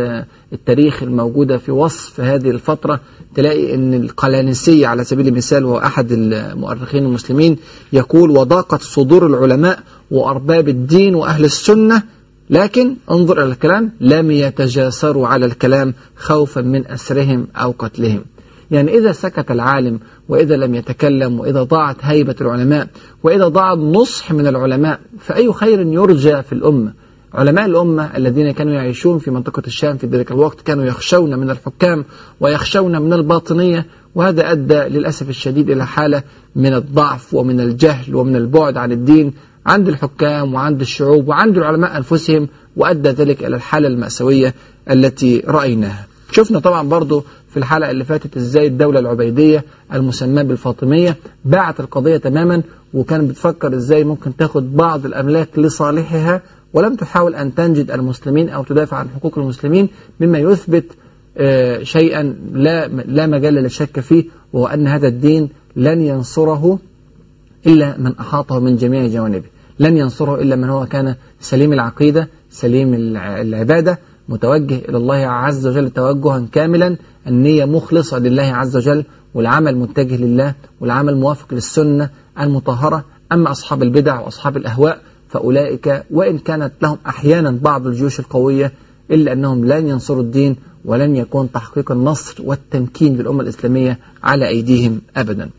التاريخ 0.54 1.02
الموجودة 1.02 1.58
في 1.58 1.72
وصف 1.72 2.20
هذه 2.20 2.50
الفترة 2.50 3.00
تلاقي 3.34 3.74
أن 3.74 3.94
القلانسية 3.94 4.86
على 4.86 5.04
سبيل 5.04 5.28
المثال 5.28 5.64
وهو 5.64 5.78
أحد 5.78 6.12
المؤرخين 6.12 7.04
المسلمين 7.04 7.56
يقول 7.92 8.30
وضاقت 8.30 8.82
صدور 8.82 9.26
العلماء 9.26 9.78
وأرباب 10.10 10.68
الدين 10.68 11.14
وأهل 11.14 11.44
السنة 11.44 12.02
لكن 12.50 12.96
انظر 13.10 13.42
إلى 13.42 13.52
الكلام 13.52 13.92
لم 14.00 14.30
يتجاسروا 14.30 15.28
على 15.28 15.46
الكلام 15.46 15.94
خوفا 16.16 16.60
من 16.60 16.86
أسرهم 16.86 17.46
أو 17.56 17.74
قتلهم. 17.78 18.24
يعني 18.70 18.98
إذا 18.98 19.12
سكت 19.12 19.50
العالم 19.50 20.00
وإذا 20.28 20.56
لم 20.56 20.74
يتكلم 20.74 21.40
وإذا 21.40 21.62
ضاعت 21.62 21.96
هيبة 22.00 22.36
العلماء 22.40 22.88
وإذا 23.22 23.48
ضاع 23.48 23.72
النصح 23.72 24.32
من 24.32 24.46
العلماء 24.46 25.00
فأي 25.18 25.52
خير 25.52 25.80
يرجى 25.80 26.42
في 26.42 26.52
الأمة؟ 26.52 26.92
علماء 27.34 27.66
الأمة 27.66 28.16
الذين 28.16 28.50
كانوا 28.50 28.72
يعيشون 28.72 29.18
في 29.18 29.30
منطقة 29.30 29.62
الشام 29.66 29.96
في 29.96 30.06
ذلك 30.06 30.30
الوقت 30.32 30.60
كانوا 30.60 30.84
يخشون 30.84 31.38
من 31.38 31.50
الحكام 31.50 32.04
ويخشون 32.40 33.02
من 33.02 33.12
الباطنية 33.12 33.86
وهذا 34.14 34.52
أدى 34.52 34.74
للأسف 34.74 35.28
الشديد 35.28 35.70
إلى 35.70 35.86
حالة 35.86 36.22
من 36.56 36.74
الضعف 36.74 37.34
ومن 37.34 37.60
الجهل 37.60 38.14
ومن 38.14 38.36
البعد 38.36 38.76
عن 38.76 38.92
الدين 38.92 39.32
عند 39.66 39.88
الحكام 39.88 40.54
وعند 40.54 40.80
الشعوب 40.80 41.28
وعند 41.28 41.56
العلماء 41.58 41.96
أنفسهم 41.96 42.48
وأدى 42.76 43.08
ذلك 43.08 43.44
إلى 43.44 43.56
الحالة 43.56 43.88
المأساوية 43.88 44.54
التي 44.90 45.42
رأيناها. 45.46 46.06
شفنا 46.32 46.58
طبعا 46.58 46.88
برضو 46.88 47.24
في 47.50 47.56
الحلقة 47.56 47.90
اللي 47.90 48.04
فاتت 48.04 48.36
إزاي 48.36 48.66
الدولة 48.66 49.00
العبيدية 49.00 49.64
المسماة 49.92 50.42
بالفاطمية 50.42 51.16
باعت 51.44 51.80
القضية 51.80 52.16
تماما 52.16 52.62
وكانت 52.94 53.30
بتفكر 53.30 53.74
إزاي 53.74 54.04
ممكن 54.04 54.36
تاخد 54.36 54.76
بعض 54.76 55.06
الأملاك 55.06 55.58
لصالحها 55.58 56.42
ولم 56.74 56.94
تحاول 56.94 57.34
أن 57.34 57.54
تنجد 57.54 57.90
المسلمين 57.90 58.48
أو 58.48 58.64
تدافع 58.64 58.96
عن 58.96 59.08
حقوق 59.08 59.38
المسلمين 59.38 59.88
مما 60.20 60.38
يثبت 60.38 60.84
شيئا 61.82 62.22
لا 62.52 62.88
لا 62.88 63.26
مجال 63.26 63.54
للشك 63.54 64.00
فيه 64.00 64.24
وهو 64.52 64.66
أن 64.66 64.86
هذا 64.86 65.08
الدين 65.08 65.48
لن 65.76 66.00
ينصره 66.00 66.78
إلا 67.66 67.96
من 67.98 68.16
أحاطه 68.18 68.58
من 68.58 68.76
جميع 68.76 69.06
جوانبه. 69.06 69.46
لن 69.78 69.96
ينصره 69.96 70.42
إلا 70.42 70.56
من 70.56 70.68
هو 70.68 70.86
كان 70.86 71.14
سليم 71.40 71.72
العقيدة 71.72 72.28
سليم 72.50 72.94
العبادة 73.16 73.98
متوجه 74.28 74.78
إلى 74.88 74.96
الله 74.96 75.14
عز 75.14 75.66
وجل 75.66 75.90
توجها 75.90 76.46
كاملا 76.52 76.96
النية 77.26 77.64
مخلصة 77.64 78.18
لله 78.18 78.42
عز 78.42 78.76
وجل 78.76 79.04
والعمل 79.34 79.76
متجه 79.76 80.16
لله 80.16 80.54
والعمل 80.80 81.16
موافق 81.16 81.54
للسنة 81.54 82.10
المطهرة. 82.40 83.04
أما 83.32 83.50
أصحاب 83.50 83.82
البدع 83.82 84.20
وأصحاب 84.20 84.56
الأهواء 84.56 85.00
فأولئك 85.34 86.04
وإن 86.10 86.38
كانت 86.38 86.72
لهم 86.82 86.98
أحيانا 87.06 87.50
بعض 87.50 87.86
الجيوش 87.86 88.20
القوية 88.20 88.72
إلا 89.10 89.32
أنهم 89.32 89.64
لن 89.64 89.88
ينصروا 89.88 90.22
الدين 90.22 90.56
ولن 90.84 91.16
يكون 91.16 91.52
تحقيق 91.52 91.92
النصر 91.92 92.42
والتمكين 92.44 93.16
للأمة 93.16 93.42
الإسلامية 93.42 93.98
على 94.22 94.48
أيديهم 94.48 95.00
أبدا. 95.16 95.50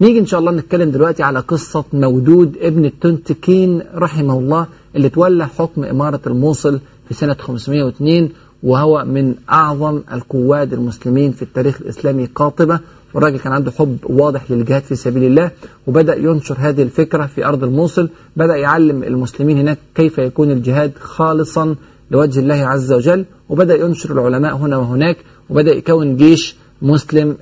نيجي 0.00 0.18
إن 0.18 0.26
شاء 0.26 0.40
الله 0.40 0.52
نتكلم 0.52 0.90
دلوقتي 0.90 1.22
على 1.22 1.38
قصة 1.38 1.84
مودود 1.92 2.56
ابن 2.60 2.84
التنتكين 2.84 3.82
رحمه 3.94 4.38
الله 4.38 4.66
اللي 4.96 5.08
تولى 5.08 5.46
حكم 5.46 5.84
إمارة 5.84 6.20
الموصل 6.26 6.80
في 7.08 7.14
سنة 7.14 7.34
502 7.34 8.28
وهو 8.62 9.04
من 9.04 9.34
أعظم 9.50 10.00
القواد 10.12 10.72
المسلمين 10.72 11.32
في 11.32 11.42
التاريخ 11.42 11.80
الإسلامي 11.80 12.26
قاطبة 12.26 12.80
والراجل 13.14 13.38
كان 13.38 13.52
عنده 13.52 13.70
حب 13.70 13.96
واضح 14.04 14.50
للجهاد 14.50 14.82
في 14.82 14.94
سبيل 14.94 15.24
الله 15.24 15.50
وبدأ 15.86 16.16
ينشر 16.16 16.56
هذه 16.58 16.82
الفكرة 16.82 17.26
في 17.26 17.44
أرض 17.46 17.64
الموصل 17.64 18.08
بدأ 18.36 18.56
يعلم 18.56 19.02
المسلمين 19.02 19.58
هناك 19.58 19.78
كيف 19.94 20.18
يكون 20.18 20.50
الجهاد 20.50 20.92
خالصا 21.00 21.74
لوجه 22.10 22.40
الله 22.40 22.54
عز 22.54 22.92
وجل 22.92 23.24
وبدأ 23.48 23.76
ينشر 23.76 24.12
العلماء 24.12 24.56
هنا 24.56 24.76
وهناك 24.76 25.16
وبدأ 25.50 25.74
يكون 25.74 26.16
جيش 26.16 26.56
مسلم 26.82 27.36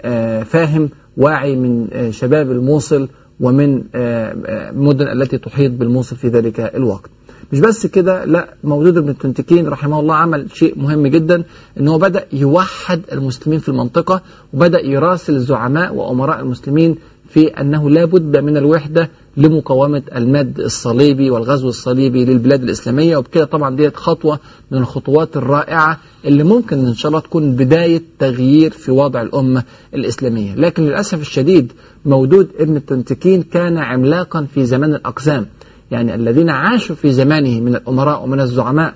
فاهم 0.45 0.89
واعي 1.17 1.57
من 1.57 1.89
شباب 2.13 2.51
الموصل 2.51 3.09
ومن 3.41 3.83
المدن 3.95 5.09
التي 5.09 5.39
تحيط 5.39 5.73
بالموصل 5.73 6.17
في 6.17 6.29
ذلك 6.29 6.61
الوقت. 6.61 7.11
مش 7.53 7.61
بس 7.61 7.87
كده 7.87 8.25
لا 8.25 8.55
مولود 8.65 8.95
بن 8.99 9.09
التنتكين 9.09 9.69
رحمه 9.69 10.01
الله 10.01 10.15
عمل 10.15 10.47
شيء 10.55 10.79
مهم 10.79 11.07
جدا 11.07 11.43
إن 11.81 11.89
هو 11.89 11.99
بدأ 11.99 12.25
يوحد 12.33 13.01
المسلمين 13.13 13.59
في 13.61 13.69
المنطقة 13.69 14.23
وبدأ 14.55 14.81
يراسل 14.87 15.41
زعماء 15.41 15.95
وأمراء 15.95 16.41
المسلمين 16.41 16.97
في 17.29 17.47
أنه 17.47 17.91
لا 17.91 18.05
بد 18.05 18.37
من 18.37 18.57
الوحدة 18.57 19.11
لمقاومة 19.37 20.03
المد 20.17 20.61
الصليبي 20.61 21.31
والغزو 21.31 21.69
الصليبي 21.69 22.25
للبلاد 22.25 22.63
الإسلامية. 22.63 23.17
وبكده 23.17 23.45
طبعا 23.45 23.77
ديت 23.77 23.97
خطوة 23.97 24.39
من 24.71 24.79
الخطوات 24.79 25.37
الرائعة 25.37 25.99
اللي 26.25 26.43
ممكن 26.43 26.87
إن 26.87 26.95
شاء 26.95 27.09
الله 27.09 27.21
تكون 27.21 27.53
بداية 27.53 28.03
تغيير 28.19 28.71
في 28.71 28.91
وضع 28.93 29.23
الأمة 29.23 29.63
الإسلامية. 29.95 30.55
لكن 30.55 30.83
للأسف 30.83 31.21
الشديد 31.21 31.73
مودود 32.05 32.49
ابن 32.59 32.77
التنتكين 32.77 33.43
كان 33.43 33.79
عملاقا 33.79 34.47
في 34.55 34.65
زمان 34.65 34.95
الأقزام. 34.95 35.47
يعني 35.91 36.15
الذين 36.15 36.51
عاشوا 36.51 36.97
في 36.97 37.13
زمانه 37.13 37.61
من 37.61 37.75
الأمراء 37.75 38.23
ومن 38.23 38.41
الزعماء 38.41 38.95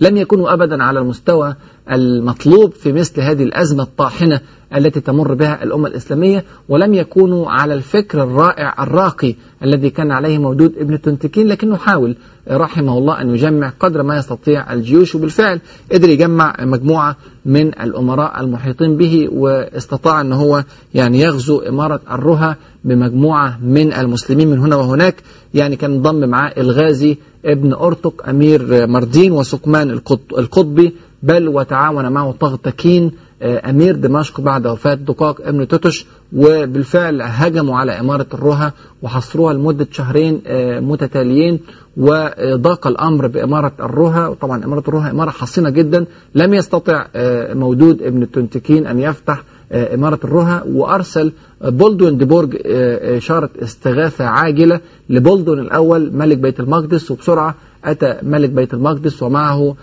لم 0.00 0.16
يكونوا 0.16 0.52
أبدا 0.52 0.82
على 0.84 1.00
المستوى 1.00 1.54
المطلوب 1.92 2.72
في 2.72 2.92
مثل 2.92 3.20
هذه 3.20 3.42
الأزمة 3.42 3.82
الطاحنة 3.82 4.40
التي 4.76 5.00
تمر 5.00 5.34
بها 5.34 5.62
الأمة 5.62 5.88
الإسلامية 5.88 6.44
ولم 6.68 6.94
يكونوا 6.94 7.50
على 7.50 7.74
الفكر 7.74 8.22
الرائع 8.22 8.82
الراقي 8.82 9.34
الذي 9.62 9.90
كان 9.90 10.10
عليه 10.10 10.38
مودود 10.38 10.74
ابن 10.78 11.00
تنتكين 11.00 11.48
لكنه 11.48 11.76
حاول 11.76 12.16
رحمه 12.50 12.98
الله 12.98 13.20
أن 13.20 13.34
يجمع 13.34 13.72
قدر 13.80 14.02
ما 14.02 14.16
يستطيع 14.16 14.72
الجيوش 14.72 15.14
وبالفعل 15.14 15.60
قدر 15.92 16.08
يجمع 16.08 16.56
مجموعة 16.60 17.16
من 17.46 17.66
الأمراء 17.66 18.40
المحيطين 18.40 18.96
به 18.96 19.28
واستطاع 19.32 20.20
أن 20.20 20.32
هو 20.32 20.64
يعني 20.94 21.20
يغزو 21.20 21.58
إمارة 21.58 22.00
الرها 22.10 22.56
بمجموعة 22.84 23.58
من 23.62 23.92
المسلمين 23.92 24.48
من 24.50 24.58
هنا 24.58 24.76
وهناك 24.76 25.14
يعني 25.54 25.76
كان 25.76 25.90
انضم 25.92 26.28
معاه 26.28 26.52
الغازي 26.58 27.16
ابن 27.44 27.72
أرتق 27.72 28.28
أمير 28.28 28.86
مردين 28.86 29.32
وسكمان 29.32 29.90
القطبي 30.38 30.92
بل 31.22 31.48
وتعاون 31.48 32.12
معه 32.12 32.32
طغتكين 32.40 33.10
أمير 33.42 33.96
دمشق 33.96 34.40
بعد 34.40 34.66
وفاة 34.66 34.94
دقاق 34.94 35.40
ابن 35.40 35.68
توتش 35.68 36.06
وبالفعل 36.32 37.22
هجموا 37.22 37.76
على 37.78 38.00
إمارة 38.00 38.26
الرها 38.34 38.72
وحصروها 39.02 39.52
لمدة 39.54 39.86
شهرين 39.90 40.40
متتاليين 40.80 41.60
وضاق 41.96 42.86
الأمر 42.86 43.26
بإمارة 43.26 43.72
الرها 43.80 44.28
وطبعا 44.28 44.64
إمارة 44.64 44.84
الرها 44.88 45.10
إمارة 45.10 45.30
حصينة 45.30 45.70
جدا 45.70 46.04
لم 46.34 46.54
يستطع 46.54 47.06
مودود 47.54 48.02
ابن 48.02 48.22
التنتكين 48.22 48.86
أن 48.86 48.98
يفتح 49.00 49.42
إمارة 49.72 50.18
الرها 50.24 50.62
وأرسل 50.68 51.32
بولدون 51.64 52.18
ديبورج 52.18 52.56
إشارة 52.66 53.50
استغاثة 53.62 54.24
عاجلة 54.24 54.80
لبولدون 55.10 55.58
الأول 55.58 56.12
ملك 56.12 56.38
بيت 56.38 56.60
المقدس 56.60 57.10
وبسرعة 57.10 57.54
أتى 57.84 58.18
ملك 58.22 58.50
بيت 58.50 58.74
المقدس 58.74 59.22
ومعه 59.22 59.76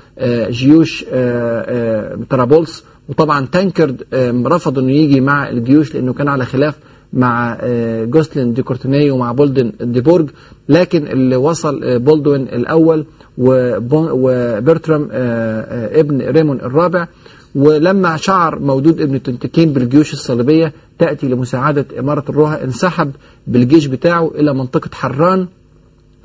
جيوش 0.50 1.06
طرابلس. 2.30 2.84
وطبعا 3.10 3.46
تانكرد 3.46 4.04
رفض 4.48 4.80
إنه 4.80 4.92
يجي 4.92 5.22
مع 5.22 5.50
الجيوش 5.50 5.96
لأنه 5.96 6.14
كان 6.14 6.28
على 6.28 6.46
خلاف 6.46 6.76
مع 7.14 7.58
جوسلين 8.04 8.54
دي 8.54 8.64
كورتيني 8.64 9.12
ومع 9.12 9.32
بولدن 9.32 9.72
ديبورج 9.82 10.30
لكن 10.70 11.08
اللي 11.08 11.36
وصل 11.36 12.00
بولدوين 12.00 12.42
الأول 12.42 13.06
وبرترام 13.38 15.08
ابن 15.12 16.22
ريمون 16.22 16.58
الرابع 16.62 17.08
ولما 17.56 18.18
شعر 18.18 18.60
مودود 18.60 19.02
ابن 19.02 19.24
تنتكين 19.24 19.74
بالجيوش 19.74 20.14
الصليبية 20.14 20.74
تأتي 21.00 21.28
لمساعدة 21.28 21.86
إمارة 22.00 22.24
الروها 22.30 22.64
انسحب 22.64 23.12
بالجيش 23.48 23.86
بتاعه 23.86 24.32
إلى 24.36 24.54
منطقة 24.54 24.90
حران 24.94 25.48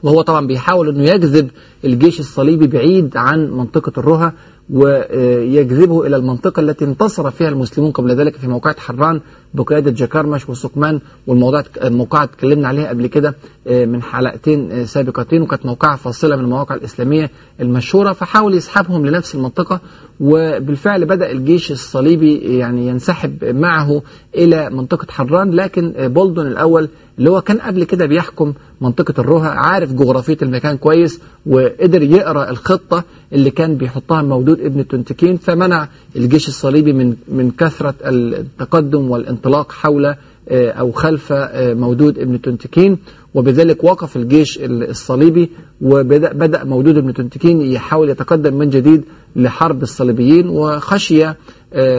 وهو 0.02 0.22
طبعا 0.22 0.46
بيحاول 0.46 0.88
إنه 0.88 1.02
يجذب 1.10 1.50
الجيش 1.84 2.20
الصليبي 2.20 2.66
بعيد 2.66 3.16
عن 3.16 3.50
منطقة 3.50 3.92
الرها 3.98 4.32
ويجذبه 4.70 6.06
إلى 6.06 6.16
المنطقة 6.16 6.60
التي 6.60 6.84
انتصر 6.84 7.30
فيها 7.30 7.48
المسلمون 7.48 7.90
قبل 7.90 8.16
ذلك 8.16 8.36
في 8.36 8.48
موقعة 8.48 8.76
حران 8.80 9.20
بقيادة 9.54 9.90
جاكرمش 9.90 10.48
وسكمان 10.48 11.00
والموضوع 11.26 11.62
الموقعة 11.84 12.24
اتكلمنا 12.24 12.68
عليها 12.68 12.88
قبل 12.88 13.06
كده 13.06 13.34
من 13.66 14.02
حلقتين 14.02 14.86
سابقتين 14.86 15.42
وكانت 15.42 15.66
موقعة 15.66 15.96
فاصلة 15.96 16.36
من 16.36 16.44
المواقع 16.44 16.74
الإسلامية 16.74 17.30
المشهورة 17.60 18.12
فحاول 18.12 18.54
يسحبهم 18.54 19.06
لنفس 19.06 19.34
المنطقة 19.34 19.80
وبالفعل 20.20 21.04
بدأ 21.04 21.30
الجيش 21.30 21.72
الصليبي 21.72 22.58
يعني 22.58 22.86
ينسحب 22.88 23.44
معه 23.44 24.02
إلى 24.34 24.70
منطقة 24.70 25.06
حران 25.12 25.50
لكن 25.50 25.92
بولدون 25.98 26.46
الأول 26.46 26.88
اللي 27.18 27.30
هو 27.30 27.40
كان 27.40 27.58
قبل 27.58 27.84
كده 27.84 28.06
بيحكم 28.06 28.52
منطقة 28.80 29.20
الرها 29.20 29.48
عارف 29.48 29.92
جغرافية 29.92 30.36
المكان 30.42 30.76
كويس 30.76 31.20
وقدر 31.46 32.02
يقرأ 32.02 32.50
الخطة 32.50 33.04
اللي 33.32 33.50
كان 33.50 33.76
بيحطها 33.76 34.22
مودود 34.22 34.60
ابن 34.60 34.80
التنتكين 34.80 35.36
فمنع 35.36 35.88
الجيش 36.16 36.48
الصليبي 36.48 36.92
من 36.92 37.16
من 37.28 37.50
كثرة 37.50 37.94
التقدم 38.04 39.10
والانطلاق 39.46 39.72
حول 39.72 40.14
أو 40.50 40.92
خلف 40.92 41.32
مودود 41.52 42.18
ابن 42.18 42.40
تنتكين 42.40 42.98
وبذلك 43.34 43.84
وقف 43.84 44.16
الجيش 44.16 44.58
الصليبي 44.62 45.50
وبدأ 45.80 46.32
بدأ 46.32 46.64
مودود 46.64 46.96
ابن 46.96 47.14
تنتكين 47.14 47.60
يحاول 47.60 48.10
يتقدم 48.10 48.54
من 48.54 48.70
جديد 48.70 49.04
لحرب 49.36 49.82
الصليبيين 49.82 50.48
وخشي 50.48 51.24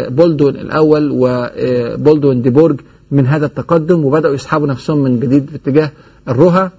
بولدون 0.10 0.56
الأول 0.56 1.10
وبولدون 1.14 2.42
ديبورج 2.42 2.80
من 3.12 3.28
هذا 3.28 3.46
التقدم 3.46 4.06
وبدأوا 4.06 4.34
يسحبوا 4.34 4.68
نفسهم 4.68 4.98
من 4.98 5.20
جديد 5.20 5.50
في 5.50 5.56
اتجاه 5.56 5.92
الرها 6.28 6.72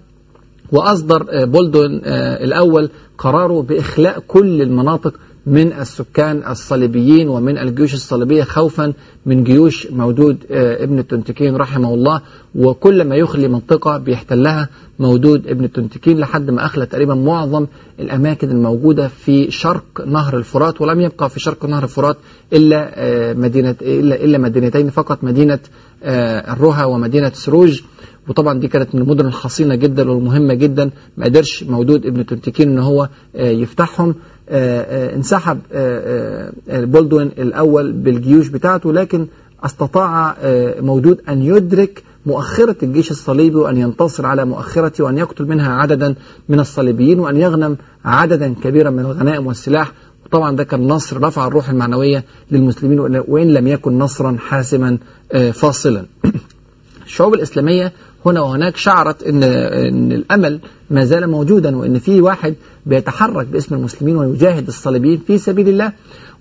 وأصدر 0.73 1.27
بولدون 1.45 2.01
الأول 2.47 2.91
قراره 3.19 3.63
بإخلاء 3.63 4.23
كل 4.29 4.63
المناطق 4.63 5.15
من 5.47 5.73
السكان 5.73 6.43
الصليبيين 6.51 7.29
ومن 7.29 7.59
الجيوش 7.59 7.95
الصليبية 7.95 8.43
خوفا 8.43 8.93
من 9.27 9.45
جيوش 9.45 9.87
مودود 9.91 10.37
ابن 10.51 10.99
التنتكين 10.99 11.57
رحمه 11.57 11.95
الله 11.95 12.21
وكل 12.55 13.05
ما 13.05 13.17
يخلي 13.17 13.49
منطقة 13.49 13.99
بيحتلها 13.99 14.69
مودود 14.99 15.47
ابن 15.47 15.65
التنتكين 15.65 16.19
لحد 16.19 16.51
ما 16.51 16.65
أخلى 16.65 16.87
تقريبا 16.87 17.15
معظم 17.15 17.67
الأماكن 18.01 18.51
الموجودة 18.51 19.09
في 19.09 19.51
شرق 19.51 19.85
نهر 20.07 20.37
الفرات 20.37 20.81
ولم 20.81 21.01
يبقى 21.01 21.31
في 21.31 21.41
شرق 21.41 21.65
نهر 21.67 21.85
الفرات 21.85 22.17
إلا 22.53 22.93
مدينة 23.35 23.77
إلا 23.83 24.15
إلا 24.25 24.39
مدينتين 24.39 24.91
فقط 24.91 25.25
مدينة 25.25 25.59
الرها 26.03 26.85
ومدينة 26.85 27.31
سروج. 27.35 27.81
وطبعا 28.29 28.59
دي 28.59 28.69
كانت 28.69 28.95
من 28.95 29.03
المدن 29.03 29.27
الحصينة 29.27 29.75
جدا 29.75 30.11
والمهمة 30.11 30.55
جدا 30.55 30.91
ما 31.17 31.25
قدرش 31.25 31.63
مودود 31.65 32.07
ابن 32.07 32.27
تنتكين 32.27 32.71
إن 32.71 32.79
هو 32.79 33.09
يفتحهم. 33.35 34.15
انسحب 34.49 35.59
بولدوين 36.69 37.27
الأول 37.39 37.93
بالجيوش 37.93 38.49
بتاعته 38.49 38.93
لكن 38.93 39.27
استطاع 39.65 40.37
مودود 40.81 41.21
أن 41.29 41.43
يدرك 41.43 42.03
مؤخرة 42.27 42.77
الجيش 42.83 43.11
الصليبي 43.11 43.57
وأن 43.57 43.77
ينتصر 43.77 44.27
على 44.27 44.45
مؤخرته 44.45 45.05
وأن 45.05 45.19
يقتل 45.19 45.45
منها 45.45 45.73
عددا 45.73 46.15
من 46.49 46.61
الصليبيين 46.61 47.19
وأن 47.19 47.37
يغنم 47.37 47.77
عددا 48.05 48.55
كبيرا 48.65 48.91
من 48.91 49.01
الغنائم 49.01 49.47
والسلاح. 49.47 49.93
وطبعا 50.27 50.57
ده 50.57 50.65
كان 50.65 50.89
نصر 50.89 51.23
رفع 51.23 51.47
الروح 51.47 51.71
المعنوية 51.71 52.25
للمسلمين 52.51 53.23
وإن 53.29 53.55
لم 53.55 53.69
يكن 53.69 53.99
نصرا 53.99 54.37
حاسما 54.41 54.99
فاصلا. 55.53 56.05
الشعوب 57.07 57.35
الإسلامية 57.35 57.93
هنا 58.27 58.41
وهناك 58.41 58.77
شعرت 58.77 59.23
ان 59.23 59.43
إن 59.43 60.13
الأمل 60.13 60.61
ما 60.91 61.05
زال 61.05 61.31
موجودا 61.31 61.77
وإن 61.77 61.99
في 61.99 62.21
واحد 62.21 62.55
بيتحرك 62.87 63.47
باسم 63.47 63.75
المسلمين 63.75 64.17
ويجاهد 64.17 64.67
الصليبيين 64.67 65.21
في 65.27 65.39
سبيل 65.39 65.69
الله 65.69 65.93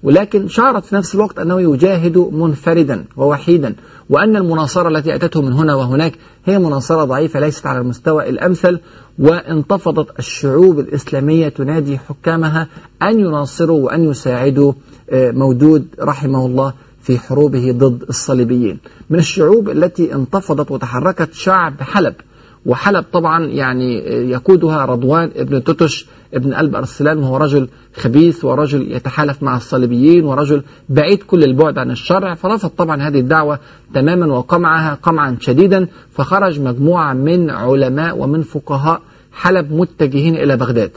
ولكن 0.03 0.47
شعرت 0.47 0.85
في 0.85 0.95
نفس 0.95 1.15
الوقت 1.15 1.39
أنه 1.39 1.61
يجاهد 1.61 2.17
منفردا 2.17 3.05
ووحيدا 3.17 3.75
وأن 4.09 4.35
المناصرة 4.35 4.89
التي 4.89 5.15
أتته 5.15 5.41
من 5.41 5.53
هنا 5.53 5.75
وهناك 5.75 6.13
هي 6.45 6.59
مناصرة 6.59 7.03
ضعيفة 7.03 7.39
ليست 7.39 7.65
على 7.65 7.79
المستوى 7.79 8.29
الأمثل 8.29 8.79
وانتفضت 9.19 10.19
الشعوب 10.19 10.79
الإسلامية 10.79 11.49
تنادي 11.49 11.97
حكامها 11.97 12.67
أن 13.01 13.19
يناصروا 13.19 13.85
وأن 13.85 14.03
يساعدوا 14.11 14.73
مودود 15.13 15.87
رحمه 15.99 16.45
الله 16.45 16.73
في 17.01 17.19
حروبه 17.19 17.71
ضد 17.71 18.03
الصليبيين. 18.09 18.79
من 19.09 19.19
الشعوب 19.19 19.69
التي 19.69 20.13
انتفضت 20.13 20.71
وتحركت 20.71 21.33
شعب 21.33 21.81
حلب 21.81 22.13
وحلب 22.65 23.05
طبعا 23.13 23.45
يعني 23.45 23.97
يقودها 24.31 24.85
رضوان 24.85 25.31
ابن 25.35 25.63
توتش 25.63 26.05
ابن 26.33 26.53
قلب 26.53 26.75
أرسلان 26.75 27.17
وهو 27.17 27.37
رجل 27.37 27.67
خبيث 27.95 28.45
ورجل 28.45 28.91
يتحالف 28.91 29.43
مع 29.43 29.57
الصليبيين 29.57 30.23
ورجل 30.25 30.63
بعيد 30.89 31.23
كل 31.23 31.43
البعد 31.43 31.77
عن 31.77 31.91
الشرع. 31.91 32.33
فرفض 32.33 32.69
طبعا 32.69 33.01
هذه 33.01 33.19
الدعوة 33.19 33.59
تماما 33.93 34.33
وقمعها 34.33 34.93
قمعا 35.03 35.37
شديدا 35.39 35.87
فخرج 36.11 36.59
مجموعة 36.59 37.13
من 37.13 37.49
علماء 37.49 38.17
ومن 38.17 38.41
فقهاء 38.41 39.01
حلب 39.33 39.73
متجهين 39.73 40.35
إلى 40.35 40.57
بغداد. 40.57 40.91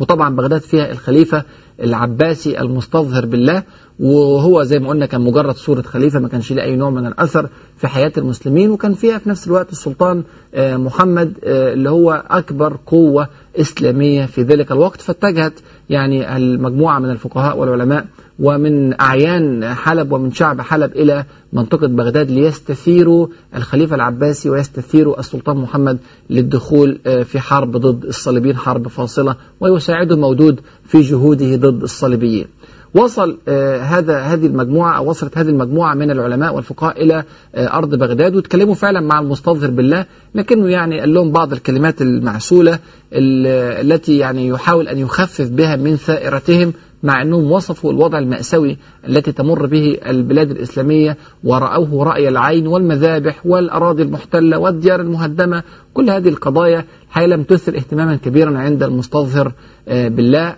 وطبعا 0.00 0.36
بغداد 0.36 0.60
فيها 0.60 0.90
الخليفة 0.90 1.44
العباسي 1.82 2.60
المستظهر 2.60 3.26
بالله 3.26 3.62
وهو 4.00 4.62
زي 4.62 4.78
ما 4.78 4.88
قلنا 4.88 5.06
كان 5.06 5.20
مجرد 5.20 5.54
صورة 5.56 5.82
خليفة 5.82 6.18
ما 6.18 6.28
كانش 6.28 6.52
ليه 6.52 6.62
أي 6.62 6.76
نوع 6.76 6.90
من 6.90 7.06
الأثر 7.06 7.48
في 7.76 7.88
حياة 7.88 8.12
المسلمين 8.18 8.70
وكان 8.70 8.94
فيها 8.94 9.18
في 9.18 9.28
نفس 9.28 9.46
الوقت 9.46 9.72
السلطان 9.72 10.22
محمد 10.56 11.32
اللي 11.44 11.90
هو 11.90 12.24
أكبر 12.30 12.76
قوة 12.86 13.28
إسلامية 13.60 14.26
في 14.26 14.42
ذلك 14.42 14.72
الوقت 14.72 15.00
فاتجهت 15.00 15.52
يعني 15.90 16.36
المجموعة 16.36 16.98
من 16.98 17.10
الفقهاء 17.10 17.58
والعلماء 17.58 18.06
ومن 18.38 19.00
أعيان 19.00 19.74
حلب 19.74 20.12
ومن 20.12 20.32
شعب 20.32 20.60
حلب 20.60 20.92
إلى 20.92 21.24
منطقة 21.52 21.86
بغداد 21.86 22.30
ليستثيروا 22.30 23.26
الخليفة 23.56 23.96
العباسي 23.96 24.50
ويستثيروا 24.50 25.20
السلطان 25.20 25.56
محمد 25.56 25.98
للدخول 26.30 26.98
في 27.24 27.40
حرب 27.40 27.76
ضد 27.76 28.04
الصليبيين 28.04 28.56
حرب 28.56 28.88
فاصلة 28.88 29.36
ويساعده 29.60 30.14
المودود 30.14 30.60
في 30.84 31.00
جهوده 31.00 31.56
ضد 31.56 31.82
الصليبيين. 31.82 32.46
وصل 32.94 33.38
آه 33.48 33.80
هذا 33.80 34.18
هذه 34.18 34.46
المجموعة 34.46 34.96
أو 34.96 35.10
وصلت 35.10 35.38
هذه 35.38 35.48
المجموعة 35.48 35.94
من 35.94 36.10
العلماء 36.10 36.54
والفقهاء 36.54 37.02
إلى 37.02 37.24
آه 37.54 37.78
أرض 37.78 37.94
بغداد 37.94 38.36
وتكلموا 38.36 38.74
فعلا 38.74 39.00
مع 39.00 39.20
المستظهر 39.20 39.70
بالله 39.70 40.06
لكنه 40.34 40.68
يعني 40.68 41.00
قال 41.00 41.14
لهم 41.14 41.32
بعض 41.32 41.52
الكلمات 41.52 42.02
المعسولة 42.02 42.78
التي 43.12 44.18
يعني 44.18 44.48
يحاول 44.48 44.88
أن 44.88 44.98
يخفف 44.98 45.48
بها 45.48 45.76
من 45.76 45.96
ثائرتهم 45.96 46.72
مع 47.02 47.22
أنهم 47.22 47.52
وصفوا 47.52 47.92
الوضع 47.92 48.18
المأساوي 48.18 48.76
التي 49.08 49.32
تمر 49.32 49.66
به 49.66 49.96
البلاد 50.06 50.50
الإسلامية 50.50 51.16
ورأوه 51.44 52.04
رأي 52.04 52.28
العين 52.28 52.66
والمذابح 52.66 53.46
والأراضي 53.46 54.02
المحتلة 54.02 54.58
والديار 54.58 55.00
المهدمة. 55.00 55.62
كل 55.94 56.10
هذه 56.10 56.28
القضايا 56.28 56.84
الحقيقة 57.08 57.26
لم 57.26 57.42
تثر 57.42 57.76
اهتماما 57.76 58.16
كبيرا 58.16 58.58
عند 58.58 58.82
المستظهر 58.82 59.52
بالله. 59.86 60.56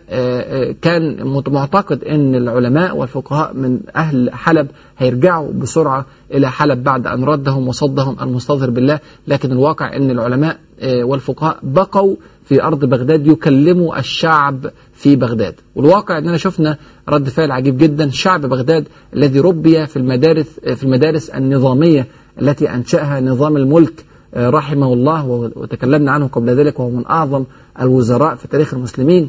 كان 0.82 1.26
معتقد 1.48 2.04
أن 2.04 2.34
العلماء 2.34 2.96
والفقهاء 2.96 3.54
من 3.54 3.80
أهل 3.96 4.30
حلب 4.32 4.68
هيرجعوا 4.98 5.52
بسرعة 5.52 6.06
إلى 6.34 6.50
حلب 6.50 6.84
بعد 6.84 7.06
أن 7.06 7.24
ردهم 7.24 7.68
وصدهم 7.68 8.16
المستظهر 8.22 8.70
بالله. 8.70 8.98
لكن 9.26 9.52
الواقع 9.52 9.96
أن 9.96 10.10
العلماء 10.10 10.58
والفقهاء 10.82 11.58
بقوا 11.62 12.16
في 12.44 12.62
أرض 12.62 12.84
بغداد 12.84 13.26
يكلموا 13.26 13.98
الشعب 13.98 14.66
في 15.02 15.16
بغداد. 15.16 15.54
والواقع 15.76 16.18
أننا 16.18 16.36
شفنا 16.36 16.76
رد 17.08 17.28
فعل 17.28 17.50
عجيب 17.50 17.78
جدا. 17.78 18.10
شعب 18.10 18.46
بغداد 18.46 18.88
الذي 19.14 19.40
ربي 19.40 19.86
في 19.86 19.96
المدارس 19.96 20.46
في 20.60 20.84
المدارس 20.84 21.30
النظامية 21.30 22.06
التي 22.42 22.70
أنشأها 22.74 23.20
نظام 23.20 23.56
الملك 23.56 24.04
رحمه 24.36 24.92
الله 24.92 25.26
وتكلمنا 25.56 26.12
عنه 26.12 26.26
قبل 26.26 26.50
ذلك 26.50 26.80
وهو 26.80 26.90
من 26.90 27.06
أعظم 27.06 27.44
الوزراء 27.80 28.34
في 28.34 28.48
تاريخ 28.48 28.74
المسلمين 28.74 29.28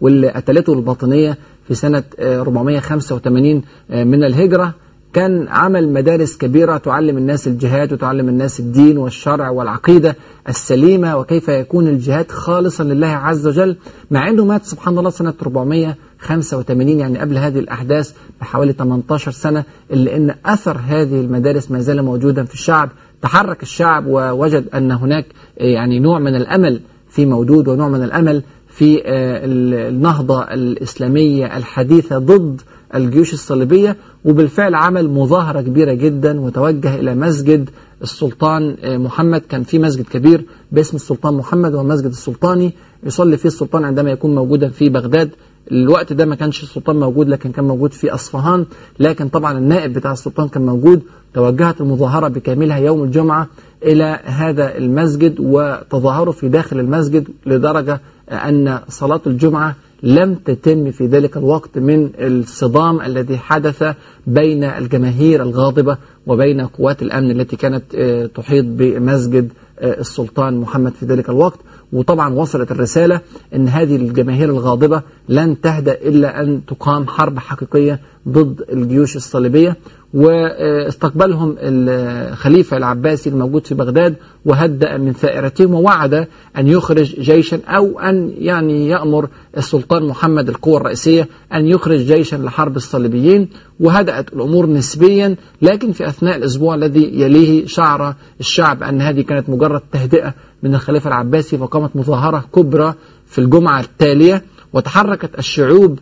واللي 0.00 0.28
قتلته 0.28 0.72
الباطنية 0.72 1.38
في 1.68 1.74
سنة 1.74 2.02
485 2.20 3.62
من 3.90 4.24
الهجرة. 4.24 4.74
كان 5.12 5.48
عمل 5.48 5.92
مدارس 5.92 6.36
كبيرة 6.36 6.76
تعلم 6.76 7.18
الناس 7.18 7.46
الجهاد 7.46 7.92
وتعلم 7.92 8.28
الناس 8.28 8.60
الدين 8.60 8.98
والشرع 8.98 9.50
والعقيدة 9.50 10.16
السليمة 10.48 11.16
وكيف 11.16 11.48
يكون 11.48 11.88
الجهاد 11.88 12.30
خالصا 12.30 12.84
لله 12.84 13.06
عز 13.06 13.46
وجل 13.46 13.76
مع 14.10 14.28
أنه 14.28 14.44
مات 14.44 14.64
سبحان 14.64 14.98
الله 14.98 15.10
سنة 15.10 15.34
485 15.42 16.88
يعني 16.88 17.18
قبل 17.18 17.38
هذه 17.38 17.58
الأحداث 17.58 18.12
بحوالي 18.40 18.72
18 18.72 19.30
سنة 19.30 19.64
إلا 19.90 20.16
أن 20.16 20.34
أثر 20.46 20.76
هذه 20.86 21.20
المدارس 21.20 21.70
ما 21.70 21.80
زال 21.80 22.02
موجودا 22.02 22.44
في 22.44 22.54
الشعب. 22.54 22.90
تحرك 23.22 23.62
الشعب 23.62 24.06
ووجد 24.06 24.64
أن 24.74 24.92
هناك 24.92 25.26
يعني 25.56 25.98
نوع 25.98 26.18
من 26.18 26.34
الأمل 26.34 26.80
في 27.08 27.26
مودود 27.26 27.68
ونوع 27.68 27.88
من 27.88 28.02
الأمل 28.02 28.42
في 28.68 29.02
النهضة 29.06 30.42
الإسلامية 30.42 31.56
الحديثة 31.56 32.18
ضد 32.18 32.60
الجيوش 32.94 33.32
الصليبية 33.32 33.96
وبالفعل 34.24 34.74
عمل 34.74 35.10
مظاهرة 35.10 35.60
كبيرة 35.60 35.92
جدا 35.92 36.40
وتوجه 36.40 36.94
إلى 36.94 37.14
مسجد 37.14 37.70
السلطان 38.02 38.76
محمد. 38.84 39.40
كان 39.40 39.62
في 39.62 39.78
مسجد 39.78 40.04
كبير 40.04 40.44
باسم 40.72 40.96
السلطان 40.96 41.34
محمد 41.34 41.74
هو 41.74 41.80
المسجد 41.80 42.06
السلطاني. 42.06 42.72
يصلي 43.04 43.36
فيه 43.36 43.48
السلطان 43.48 43.84
عندما 43.84 44.10
يكون 44.10 44.34
موجودا 44.34 44.68
في 44.68 44.88
بغداد. 44.88 45.30
الوقت 45.72 46.12
ده 46.12 46.26
ما 46.26 46.34
كانش 46.34 46.62
السلطان 46.62 47.00
موجود 47.00 47.28
لكن 47.28 47.52
كان 47.52 47.64
موجود 47.64 47.92
في 47.92 48.14
أصفهان. 48.14 48.66
لكن 48.98 49.28
طبعا 49.28 49.58
النائب 49.58 49.92
بتاع 49.92 50.12
السلطان 50.12 50.48
كان 50.48 50.66
موجود. 50.66 51.02
توجهت 51.34 51.80
المظاهرة 51.80 52.28
بكاملها 52.28 52.78
يوم 52.78 53.02
الجمعة 53.02 53.48
إلى 53.82 54.20
هذا 54.24 54.78
المسجد 54.78 55.34
وتظاهروا 55.40 56.32
في 56.32 56.48
داخل 56.48 56.80
المسجد 56.80 57.28
لدرجة 57.46 58.00
أن 58.30 58.78
صلاة 58.88 59.20
الجمعة 59.26 59.76
لم 60.02 60.34
تتم 60.34 60.90
في 60.90 61.06
ذلك 61.06 61.36
الوقت 61.36 61.78
من 61.78 62.10
الصدام 62.18 63.00
الذي 63.00 63.38
حدث 63.38 63.84
بين 64.26 64.64
الجماهير 64.64 65.42
الغاضبة 65.42 65.96
وبين 66.26 66.60
قوات 66.60 67.02
الأمن 67.02 67.30
التي 67.30 67.56
كانت 67.56 67.96
تحيط 68.34 68.64
بمسجد 68.68 69.52
السلطان 69.82 70.60
محمد 70.60 70.92
في 70.92 71.06
ذلك 71.06 71.28
الوقت. 71.30 71.58
وطبعا 71.92 72.34
وصلت 72.34 72.70
الرسالة 72.70 73.20
أن 73.54 73.68
هذه 73.68 73.96
الجماهير 73.96 74.48
الغاضبة 74.48 75.02
لن 75.28 75.60
تهدأ 75.60 75.92
إلا 75.92 76.42
أن 76.42 76.60
تقام 76.66 77.08
حرب 77.08 77.38
حقيقية 77.38 78.00
ضد 78.28 78.64
الجيوش 78.72 79.16
الصليبية. 79.16 79.76
واستقبلهم 80.14 81.56
الخليفة 81.58 82.76
العباسي 82.76 83.30
الموجود 83.30 83.66
في 83.66 83.74
بغداد 83.74 84.14
وهدأ 84.44 84.96
من 84.96 85.12
ثائرتهم 85.12 85.74
ووعد 85.74 86.14
أن 86.58 86.68
يخرج 86.68 87.20
جيشا 87.20 87.60
أو 87.66 88.00
أن 88.00 88.32
يعني 88.38 88.88
يأمر 88.88 89.28
السلطان 89.56 90.02
محمد 90.04 90.48
القوة 90.48 90.76
الرئيسية 90.76 91.28
أن 91.54 91.66
يخرج 91.66 91.98
جيشا 91.98 92.36
لحرب 92.36 92.76
الصليبيين 92.76 93.48
وهدأت 93.80 94.32
الأمور 94.32 94.66
نسبيا 94.66 95.36
لكن 95.62 95.92
في 95.92 96.08
أثناء 96.08 96.36
الأسبوع 96.36 96.74
الذي 96.74 97.20
يليه 97.20 97.66
شعر 97.66 98.14
الشعب 98.40 98.82
أن 98.82 99.00
هذه 99.00 99.20
كانت 99.20 99.50
مجرد 99.50 99.80
تهدئة 99.92 100.34
من 100.62 100.74
الخليفة 100.74 101.08
العباسي 101.08 101.58
فقامت 101.58 101.96
مظاهرة 101.96 102.44
كبرى 102.54 102.94
في 103.26 103.38
الجمعة 103.38 103.80
التالية 103.80 104.44
وتحركت 104.72 105.38
الشعوب 105.38 105.98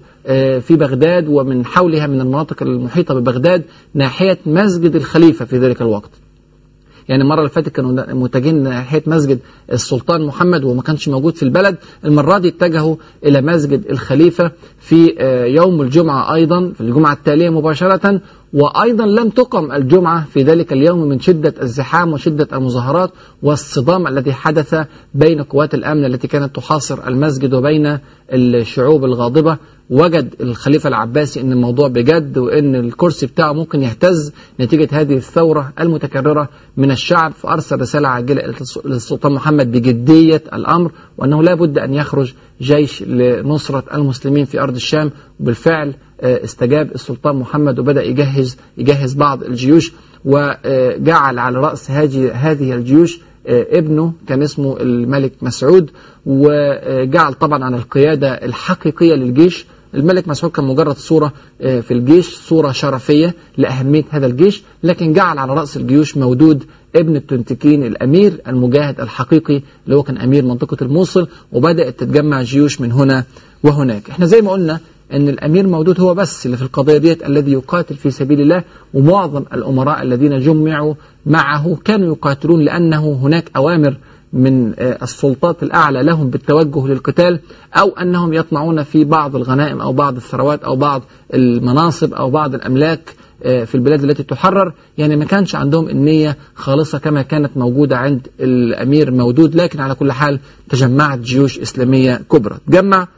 في 0.61 0.77
بغداد 0.77 1.29
ومن 1.29 1.65
حولها 1.67 2.07
من 2.07 2.21
المناطق 2.21 2.63
المحيطة 2.63 3.15
ببغداد 3.15 3.63
ناحية 3.95 4.39
مسجد 4.47 4.97
الخليفة 4.97 5.45
في 5.45 5.59
ذلك 5.59 5.81
الوقت. 5.83 6.11
يعني 7.09 7.23
المرة 7.23 7.39
اللي 7.39 7.51
فاتت 7.51 7.69
كانوا 7.69 8.13
متجهين 8.15 8.63
ناحية 8.63 9.03
مسجد 9.07 9.39
السلطان 9.73 10.27
محمد 10.27 10.65
وما 10.65 10.83
كانش 10.83 11.09
موجود 11.09 11.35
في 11.37 11.43
البلد. 11.43 11.77
المرة 12.05 12.39
دي 12.39 12.49
اتجهوا 12.49 12.97
إلى 13.25 13.41
مسجد 13.41 13.87
الخليفة 13.91 14.51
في 14.79 15.15
يوم 15.57 15.83
الجمعة 15.83 16.35
أيضا 16.35 16.73
في 16.75 16.81
الجمعة 16.81 17.13
التالية 17.13 17.51
مباشرة 17.51 18.21
وأيضا 18.53 19.07
لم 19.07 19.29
تقم 19.29 19.73
الجمعة 19.73 20.25
في 20.25 20.43
ذلك 20.43 20.73
اليوم 20.73 21.09
من 21.09 21.21
شدة 21.21 21.55
الزحام 21.63 22.13
وشدة 22.13 22.49
المظاهرات 22.53 23.11
والصدام 23.43 24.07
الذي 24.07 24.33
حدث 24.33 24.75
بين 25.15 25.43
قوات 25.43 25.75
الأمن 25.75 26.05
التي 26.05 26.29
كانت 26.29 26.57
تحاصر 26.57 27.09
المسجد 27.09 27.55
وبين 27.55 27.99
الشعوب 28.33 29.05
الغاضبة. 29.05 29.59
وجد 29.91 30.35
الخليفة 30.41 30.89
العباسي 30.89 31.41
أن 31.41 31.53
الموضوع 31.53 31.89
بجد 31.89 32.39
وأن 32.39 32.75
الكرسي 32.75 33.27
بتاعه 33.27 33.53
ممكن 33.53 33.83
يهتز 33.83 34.33
نتيجة 34.61 34.89
هذه 34.93 35.17
الثورة 35.17 35.73
المتكررة 35.81 36.49
من 36.77 36.91
الشعب. 36.91 37.33
فأرسل 37.33 37.81
رسالة 37.81 38.09
عاجلة 38.09 38.55
للسلطان 38.85 39.33
محمد 39.33 39.73
بجدية 39.73 40.43
الأمر 40.53 40.93
وأنه 41.19 41.43
لا 41.43 41.55
بد 41.55 41.79
أن 41.79 41.95
يخرج 41.95 42.35
جيش 42.61 43.03
لنصرة 43.03 43.85
المسلمين 43.95 44.45
في 44.45 44.61
أرض 44.61 44.75
الشام. 44.75 45.11
وبالفعل 45.41 45.95
استجاب 46.23 46.91
السلطان 46.95 47.37
محمد 47.37 47.79
وبدأ 47.79 48.03
يجهز 48.03 48.57
يجهز 48.79 49.15
بعض 49.15 49.43
الجيوش 49.43 49.93
وجعل 50.25 51.39
على 51.39 51.59
رأس 51.59 51.91
هذه 51.91 52.73
الجيوش 52.75 53.19
ابنه 53.47 54.13
كان 54.29 54.43
اسمه 54.43 54.77
الملك 54.81 55.33
مسعود 55.43 55.91
وجعل 56.27 57.35
طبعا 57.35 57.65
على 57.65 57.77
القيادة 57.77 58.29
الحقيقية 58.33 59.15
للجيش. 59.15 59.67
الملك 59.95 60.29
مسعود 60.29 60.53
كان 60.53 60.65
مجرد 60.65 60.97
صورة 60.97 61.33
في 61.61 61.91
الجيش 61.91 62.37
صورة 62.37 62.73
شرفية 62.73 63.35
لأهمية 63.59 64.05
هذا 64.11 64.27
الجيش 64.27 64.63
لكن 64.83 65.13
جعل 65.13 65.39
على 65.39 65.55
رأس 65.55 65.77
الجيوش 65.77 66.17
مودود 66.17 66.65
ابن 66.97 67.17
التنتكين 67.17 67.85
الأمير 67.85 68.33
المجاهد 68.49 69.01
الحقيقي 69.01 69.63
اللي 69.85 69.97
هو 69.97 70.03
كان 70.03 70.19
أمير 70.19 70.45
منطقة 70.45 70.77
الموصل 70.83 71.29
وبدأت 71.53 72.01
تتجمع 72.01 72.43
جيوش 72.43 72.81
من 72.81 72.93
هنا 72.93 73.25
وهناك. 73.63 74.11
إحنا 74.11 74.27
زي 74.27 74.41
ما 74.41 74.51
قلنا 74.51 74.81
أن 75.13 75.29
الأمير 75.29 75.67
مودود 75.67 76.01
هو 76.01 76.15
بس 76.15 76.47
اللي 76.47 76.57
في 76.57 76.63
القضية 76.63 76.99
ديت 76.99 77.27
الذي 77.27 77.53
يقاتل 77.53 77.95
في 77.95 78.11
سبيل 78.11 78.41
الله 78.41 78.63
ومعظم 78.95 79.45
الأمراء 79.55 80.03
الذين 80.03 80.39
جمعوا 80.41 80.95
معه 81.27 81.79
كانوا 81.85 82.07
يقاتلون 82.09 82.61
لأنه 82.61 83.13
هناك 83.23 83.51
أوامر 83.57 83.97
من 84.33 84.73
السلطات 84.79 85.63
الأعلى 85.63 86.03
لهم 86.03 86.31
بالتوجه 86.31 86.87
للقتال 86.87 87.41
أو 87.75 87.89
أنهم 87.89 88.33
يطمعون 88.33 88.83
في 88.83 89.05
بعض 89.05 89.37
الغنائم 89.37 89.81
أو 89.81 89.93
بعض 89.93 90.17
الثروات 90.17 90.65
أو 90.65 90.77
بعض 90.77 91.03
المناصب 91.35 92.15
أو 92.15 92.31
بعض 92.31 92.55
الأملاك 92.55 93.15
في 93.41 93.75
البلاد 93.75 94.05
التي 94.05 94.23
تحرر. 94.23 94.73
يعني 94.99 95.17
ما 95.17 95.25
كانش 95.25 95.55
عندهم 95.55 95.89
النية 95.89 96.37
خالصة 96.55 96.99
كما 96.99 97.23
كانت 97.23 97.57
موجودة 97.57 97.97
عند 97.99 98.29
الأمير 98.41 99.11
مودود 99.11 99.55
لكن 99.55 99.81
على 99.81 99.95
كل 99.95 100.13
حال 100.13 100.41
تجمعت 100.69 101.19
جيوش 101.19 101.59
إسلامية 101.59 102.21
كبرى. 102.33 102.57
تجمع 102.67 103.09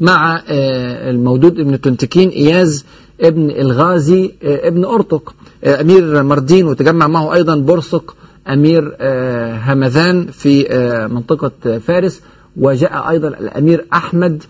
مع 0.00 0.42
المودود 0.48 1.60
ابن 1.60 1.80
تنتكين 1.80 2.28
إياز 2.28 2.84
ابن 3.20 3.50
الغازي 3.50 4.32
ابن 4.42 4.84
أرطق 4.84 5.34
أمير 5.64 6.22
مردين 6.22 6.66
وتجمع 6.66 7.06
معه 7.06 7.34
أيضا 7.34 7.56
برسق 7.56 8.16
أمير 8.48 8.96
همذان 9.66 10.26
في 10.26 10.66
منطقة 11.10 11.78
فارس 11.78 12.20
وجاء 12.56 13.10
أيضا 13.10 13.28
الأمير 13.28 13.86
أحمد 13.92 14.42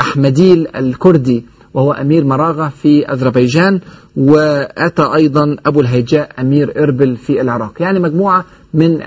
أحمديل 0.00 0.68
الكردي 0.76 1.44
وهو 1.74 1.92
أمير 1.92 2.24
مراغة 2.24 2.72
في 2.82 3.12
أذربيجان 3.12 3.80
وأتى 4.16 5.02
أيضا 5.14 5.56
أبو 5.66 5.80
الهيجاء 5.80 6.30
أمير 6.40 6.82
إربل 6.82 7.16
في 7.16 7.40
العراق. 7.40 7.72
يعني 7.82 7.98
مجموعة 8.00 8.44
من 8.74 9.02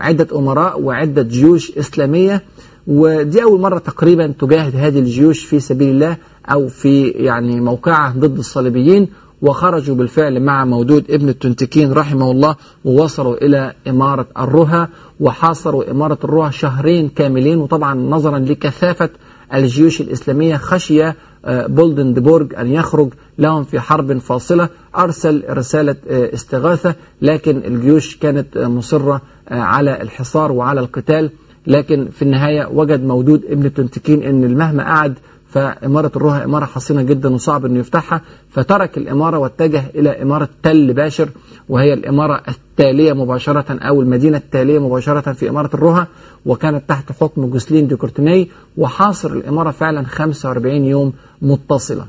عدة 0.00 0.38
أمراء 0.38 0.80
وعدة 0.80 1.22
جيوش 1.22 1.78
إسلامية 1.78 2.42
ودي 2.90 3.42
أول 3.42 3.60
مرة 3.60 3.78
تقريبا 3.78 4.34
تجاهد 4.38 4.76
هذه 4.76 4.98
الجيوش 4.98 5.44
في 5.44 5.60
سبيل 5.60 5.88
الله 5.88 6.16
أو 6.46 6.68
في 6.68 7.08
يعني 7.08 7.60
موقعه 7.60 8.18
ضد 8.18 8.38
الصليبيين 8.38 9.08
وخرجوا 9.42 9.96
بالفعل 9.96 10.40
مع 10.40 10.64
مودود 10.64 11.10
ابن 11.10 11.28
التنتكين 11.28 11.92
رحمه 11.92 12.30
الله 12.30 12.56
ووصلوا 12.84 13.34
إلى 13.44 13.72
إمارة 13.88 14.26
الرها 14.38 14.88
وحاصروا 15.20 15.90
إمارة 15.90 16.18
الرها 16.24 16.50
شهرين 16.50 17.08
كاملين 17.08 17.58
وطبعا 17.58 17.94
نظرا 17.94 18.38
لكثافة 18.38 19.10
الجيوش 19.54 20.00
الإسلامية 20.00 20.56
خشي 20.56 21.12
بولدنبورغ 21.48 22.46
أن 22.60 22.66
يخرج 22.72 23.08
لهم 23.38 23.64
في 23.64 23.80
حرب 23.80 24.18
فاصلة 24.18 24.68
أرسل 24.96 25.44
رسالة 25.50 25.96
استغاثة 26.08 26.94
لكن 27.22 27.56
الجيوش 27.56 28.16
كانت 28.16 28.58
مصرة 28.58 29.22
على 29.50 30.02
الحصار 30.02 30.52
وعلى 30.52 30.80
القتال. 30.80 31.30
لكن 31.70 32.08
في 32.12 32.22
النهاية 32.22 32.66
وجد 32.72 33.04
مودود 33.04 33.44
ابن 33.44 33.74
تنتكين 33.74 34.22
أن 34.22 34.54
مهما 34.56 34.82
قعد 34.84 35.14
فإمارة 35.48 36.12
الرها 36.16 36.44
إمارة 36.44 36.64
حصينة 36.64 37.02
جدا 37.02 37.28
وصعب 37.34 37.64
أنه 37.66 37.78
يفتحها 37.80 38.20
فترك 38.50 38.98
الإمارة 38.98 39.38
واتجه 39.38 39.82
إلى 39.94 40.22
إمارة 40.22 40.48
تل 40.62 40.92
باشر 40.92 41.28
وهي 41.68 41.92
الإمارة 41.94 42.42
التالية 42.48 43.12
مباشرة 43.12 43.64
أو 43.88 44.02
المدينة 44.02 44.36
التالية 44.36 44.78
مباشرة 44.78 45.32
في 45.32 45.48
إمارة 45.48 45.70
الرها 45.74 46.06
وكانت 46.46 46.82
تحت 46.88 47.12
حكم 47.20 47.46
جوسلين 47.50 47.86
دي 47.88 47.96
كورتيني 47.96 48.48
وحاصر 48.76 49.32
الإمارة 49.32 49.70
فعلا 49.70 50.02
45 50.04 50.84
يوم 50.84 51.12
متصلة 51.42 52.06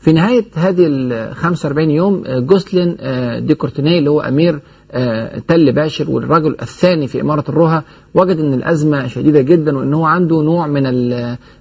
في 0.00 0.12
نهاية 0.12 0.44
هذه 0.54 0.86
ال 0.86 1.34
45 1.34 1.90
يوم 1.90 2.22
جوسلين 2.28 2.96
دي 3.46 3.54
كورتيني 3.54 3.98
اللي 3.98 4.10
هو 4.10 4.20
أمير 4.20 4.60
تل 5.48 5.72
باشر 5.72 6.10
والرجل 6.10 6.56
الثاني 6.62 7.06
في 7.06 7.20
إمارة 7.20 7.44
الرها 7.48 7.84
وجد 8.14 8.38
أن 8.38 8.54
الأزمة 8.54 9.06
شديدة 9.06 9.40
جدا 9.40 9.78
وأنه 9.78 10.08
عنده 10.08 10.42
نوع 10.42 10.66
من 10.66 10.82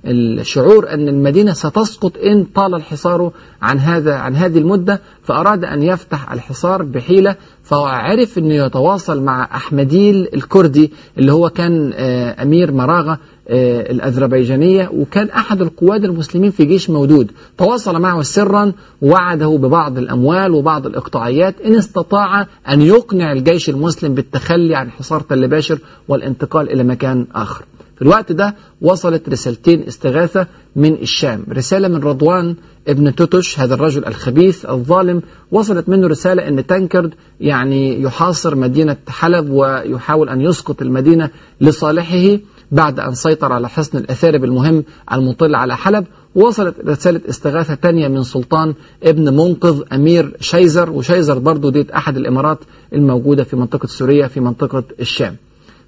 الشعور 0.05 0.89
أن 0.89 1.07
المدينة 1.07 1.53
ستسقط 1.53 2.17
إن 2.17 2.43
طال 2.43 2.75
الحصار 2.75 3.31
عن 3.61 3.79
هذا 3.79 4.15
عن 4.15 4.35
هذه 4.35 4.57
المدة 4.57 5.01
فأراد 5.23 5.65
أن 5.65 5.83
يفتح 5.83 6.31
الحصار 6.31 6.83
بحيلة 6.83 7.35
فعرف 7.63 8.37
أنه 8.37 8.53
يتواصل 8.53 9.23
مع 9.23 9.43
أحمديل 9.55 10.27
الكردي 10.33 10.91
اللي 11.17 11.33
هو 11.33 11.49
كان 11.49 11.93
أمير 12.41 12.71
مراغة 12.71 13.19
الأذربيجانية 13.49 14.89
وكان 14.93 15.29
أحد 15.29 15.61
القواد 15.61 16.03
المسلمين 16.03 16.51
في 16.51 16.65
جيش 16.65 16.89
مودود. 16.89 17.31
تواصل 17.57 18.01
معه 18.01 18.21
سرا 18.21 18.71
ووعده 19.01 19.57
ببعض 19.57 19.97
الأموال 19.97 20.51
وبعض 20.51 20.85
الإقطاعيات 20.85 21.61
إن 21.65 21.75
استطاع 21.75 22.47
أن 22.69 22.81
يقنع 22.81 23.31
الجيش 23.31 23.69
المسلم 23.69 24.13
بالتخلي 24.13 24.75
عن 24.75 24.91
حصار 24.91 25.21
تل 25.21 25.47
باشر 25.47 25.79
والانتقال 26.07 26.71
إلى 26.71 26.83
مكان 26.83 27.27
آخر. 27.35 27.65
في 27.95 28.01
الوقت 28.01 28.31
ده 28.31 28.55
وصلت 28.81 29.29
رسالتين 29.29 29.83
استغاثة 29.87 30.47
من 30.75 30.93
الشام. 30.93 31.43
رسالة 31.49 31.87
من 31.87 31.95
رضوان 32.03 32.55
ابن 32.87 33.15
توتش 33.15 33.59
هذا 33.59 33.73
الرجل 33.73 34.05
الخبيث 34.05 34.65
الظالم. 34.65 35.21
وصلت 35.51 35.89
منه 35.89 36.07
رسالة 36.07 36.47
أن 36.47 36.65
تنكرد 36.65 37.13
يعني 37.39 38.01
يحاصر 38.01 38.55
مدينة 38.55 38.97
حلب 39.07 39.49
ويحاول 39.49 40.29
أن 40.29 40.41
يسقط 40.41 40.81
المدينة 40.81 41.29
لصالحه. 41.61 42.37
بعد 42.71 42.99
أن 42.99 43.13
سيطر 43.15 43.53
على 43.53 43.69
حصن 43.69 43.97
الأثارب 43.97 44.43
المهم 44.43 44.83
المطل 45.13 45.55
على 45.55 45.77
حلب 45.77 46.05
وصلت 46.35 46.75
رسالة 46.87 47.21
استغاثة 47.29 47.73
تانية 47.75 48.07
من 48.07 48.23
سلطان 48.23 48.73
ابن 49.03 49.33
منقذ 49.33 49.81
أمير 49.93 50.35
شيزر 50.39 50.89
وشيزر 50.89 51.39
برضو 51.39 51.69
ديت 51.69 51.91
أحد 51.91 52.17
الإمارات 52.17 52.59
الموجودة 52.93 53.43
في 53.43 53.55
منطقة 53.55 53.87
سوريا 53.87 54.27
في 54.27 54.39
منطقة 54.39 54.83
الشام. 54.99 55.35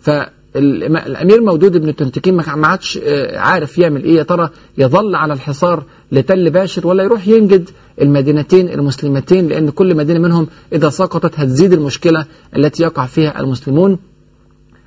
فالأمير 0.02 1.42
مودود 1.42 1.76
ابن 1.76 1.96
تنتكين 1.96 2.34
ما 2.36 2.68
عادش 2.68 3.00
عارف 3.34 3.78
يعمل 3.78 4.04
إيه 4.04 4.16
يا 4.16 4.24
ترى 4.24 4.50
يظل 4.78 5.16
على 5.16 5.34
الحصار 5.34 5.84
لتل 6.12 6.50
باشر 6.50 6.88
ولا 6.88 7.04
يروح 7.04 7.28
ينجد 7.28 7.70
المدينتين 8.02 8.70
المسلمتين 8.70 9.48
لأن 9.48 9.70
كل 9.70 9.96
مدينة 9.96 10.20
منهم 10.20 10.48
إذا 10.74 10.90
سقطت 10.90 11.40
هتزيد 11.40 11.74
المشكلة 11.74 12.26
التي 12.56 12.84
يقع 12.84 13.06
فيها 13.06 13.40
المسلمون. 13.40 13.98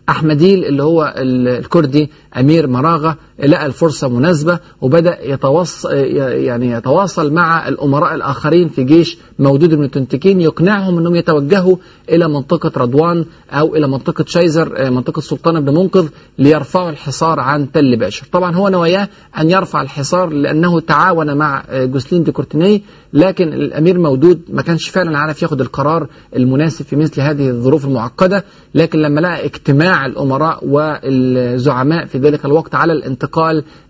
أحمديل 0.08 0.64
اللي 0.64 0.82
هو 0.82 1.14
الكردي 1.18 2.10
أمير 2.36 2.66
مراغة 2.66 3.16
لقى 3.42 3.66
الفرصة 3.66 4.08
مناسبة 4.08 4.58
وبدأ 4.80 5.18
يتواصل 5.32 5.92
يعني 5.94 6.70
يتواصل 6.70 7.32
مع 7.32 7.68
الأمراء 7.68 8.14
الآخرين 8.14 8.68
في 8.68 8.84
جيش 8.84 9.18
مودود 9.38 9.74
بن 9.74 9.90
تنتكين 9.90 10.40
يقنعهم 10.40 10.98
أنهم 10.98 11.14
يتوجهوا 11.16 11.76
إلى 12.10 12.28
منطقة 12.28 12.72
رضوان 12.76 13.24
أو 13.50 13.76
إلى 13.76 13.88
منطقة 13.88 14.24
شيزر 14.28 14.90
منطقة 14.90 15.20
سلطان 15.20 15.60
بن 15.64 15.74
منقذ 15.74 16.08
ليرفعوا 16.38 16.90
الحصار 16.90 17.40
عن 17.40 17.72
تل 17.72 17.96
باشر. 17.96 18.26
طبعا 18.32 18.54
هو 18.54 18.68
نواياه 18.68 19.08
أن 19.38 19.50
يرفع 19.50 19.82
الحصار 19.82 20.28
لأنه 20.30 20.80
تعاون 20.80 21.36
مع 21.36 21.64
جوسلين 21.72 22.22
دي 22.22 22.32
كورتيني 22.32 22.82
لكن 23.12 23.48
الأمير 23.52 23.98
مودود 23.98 24.40
ما 24.48 24.62
كانش 24.62 24.88
فعلا 24.88 25.18
عارف 25.18 25.42
ياخد 25.42 25.60
القرار 25.60 26.06
المناسب 26.36 26.84
في 26.84 26.96
مثل 26.96 27.20
هذه 27.20 27.48
الظروف 27.48 27.84
المعقدة 27.84 28.44
لكن 28.74 28.98
لما 28.98 29.20
لقى 29.20 29.44
اجتماع 29.44 30.06
الأمراء 30.06 30.58
والزعماء 30.66 32.06
في 32.06 32.18
ذلك 32.18 32.44
الوقت 32.44 32.74
على 32.74 32.92
الانتقال 32.92 33.31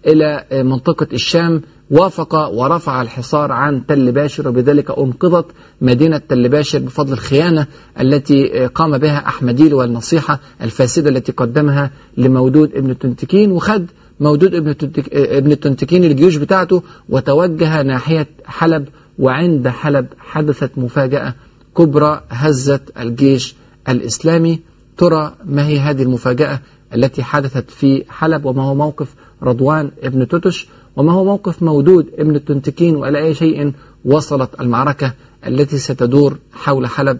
إلى 0.06 0.44
منطقة 0.52 1.06
الشام 1.12 1.62
وافق 1.90 2.34
ورفع 2.34 3.02
الحصار 3.02 3.52
عن 3.52 3.86
تل 3.86 4.12
باشر 4.12 4.48
وبذلك 4.48 4.98
أنقذت 4.98 5.46
مدينة 5.80 6.18
تل 6.18 6.48
باشر 6.48 6.78
بفضل 6.78 7.12
الخيانة 7.12 7.66
التي 8.00 8.66
قام 8.66 8.98
بها 8.98 9.26
أحمديل 9.26 9.74
والنصيحة 9.74 10.40
الفاسدة 10.62 11.10
التي 11.10 11.32
قدمها 11.32 11.90
لمودود 12.16 12.74
ابن 12.74 12.98
تنتكين 12.98 13.50
وخد 13.52 13.86
مودود 14.20 14.54
ابن 14.54 14.74
ابن 15.12 15.52
التنتكين 15.52 16.04
الجيوش 16.04 16.36
بتاعته 16.36 16.82
وتوجه 17.08 17.82
ناحية 17.82 18.26
حلب 18.44 18.88
وعند 19.18 19.68
حلب 19.68 20.06
حدثت 20.18 20.70
مفاجأة 20.76 21.34
كبرى 21.76 22.20
هزت 22.30 22.82
الجيش 22.98 23.54
الإسلامي. 23.88 24.60
ترى 24.96 25.34
ما 25.44 25.66
هي 25.66 25.78
هذه 25.78 26.02
المفاجأة؟ 26.02 26.60
التي 26.94 27.22
حدثت 27.22 27.70
في 27.70 28.04
حلب 28.08 28.44
وما 28.44 28.62
هو 28.62 28.74
موقف 28.74 29.14
رضوان 29.42 29.90
ابن 30.02 30.28
توتش 30.28 30.68
وما 30.96 31.12
هو 31.12 31.24
موقف 31.24 31.62
مودود 31.62 32.06
ابن 32.18 32.36
التنتكين 32.36 32.96
وإلى 32.96 33.18
أي 33.18 33.34
شيء 33.34 33.72
وصلت 34.04 34.60
المعركة 34.60 35.12
التي 35.46 35.78
ستدور 35.78 36.38
حول 36.52 36.86
حلب. 36.86 37.18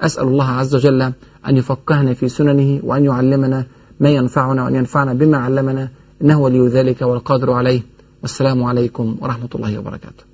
أسأل 0.00 0.24
الله 0.24 0.48
عز 0.48 0.74
وجل 0.74 1.02
أن 1.48 1.56
يفقهنا 1.56 2.14
في 2.14 2.28
سننه 2.28 2.80
وأن 2.82 3.04
يعلمنا 3.04 3.66
ما 4.00 4.10
ينفعنا 4.10 4.64
وأن 4.64 4.74
ينفعنا 4.74 5.12
بما 5.12 5.38
علمنا 5.38 5.88
إنه 6.22 6.40
ولي 6.40 6.68
ذلك 6.68 7.02
والقادر 7.02 7.52
عليه. 7.52 7.82
والسلام 8.22 8.64
عليكم 8.64 9.16
ورحمة 9.20 9.48
الله 9.54 9.78
وبركاته. 9.78 10.33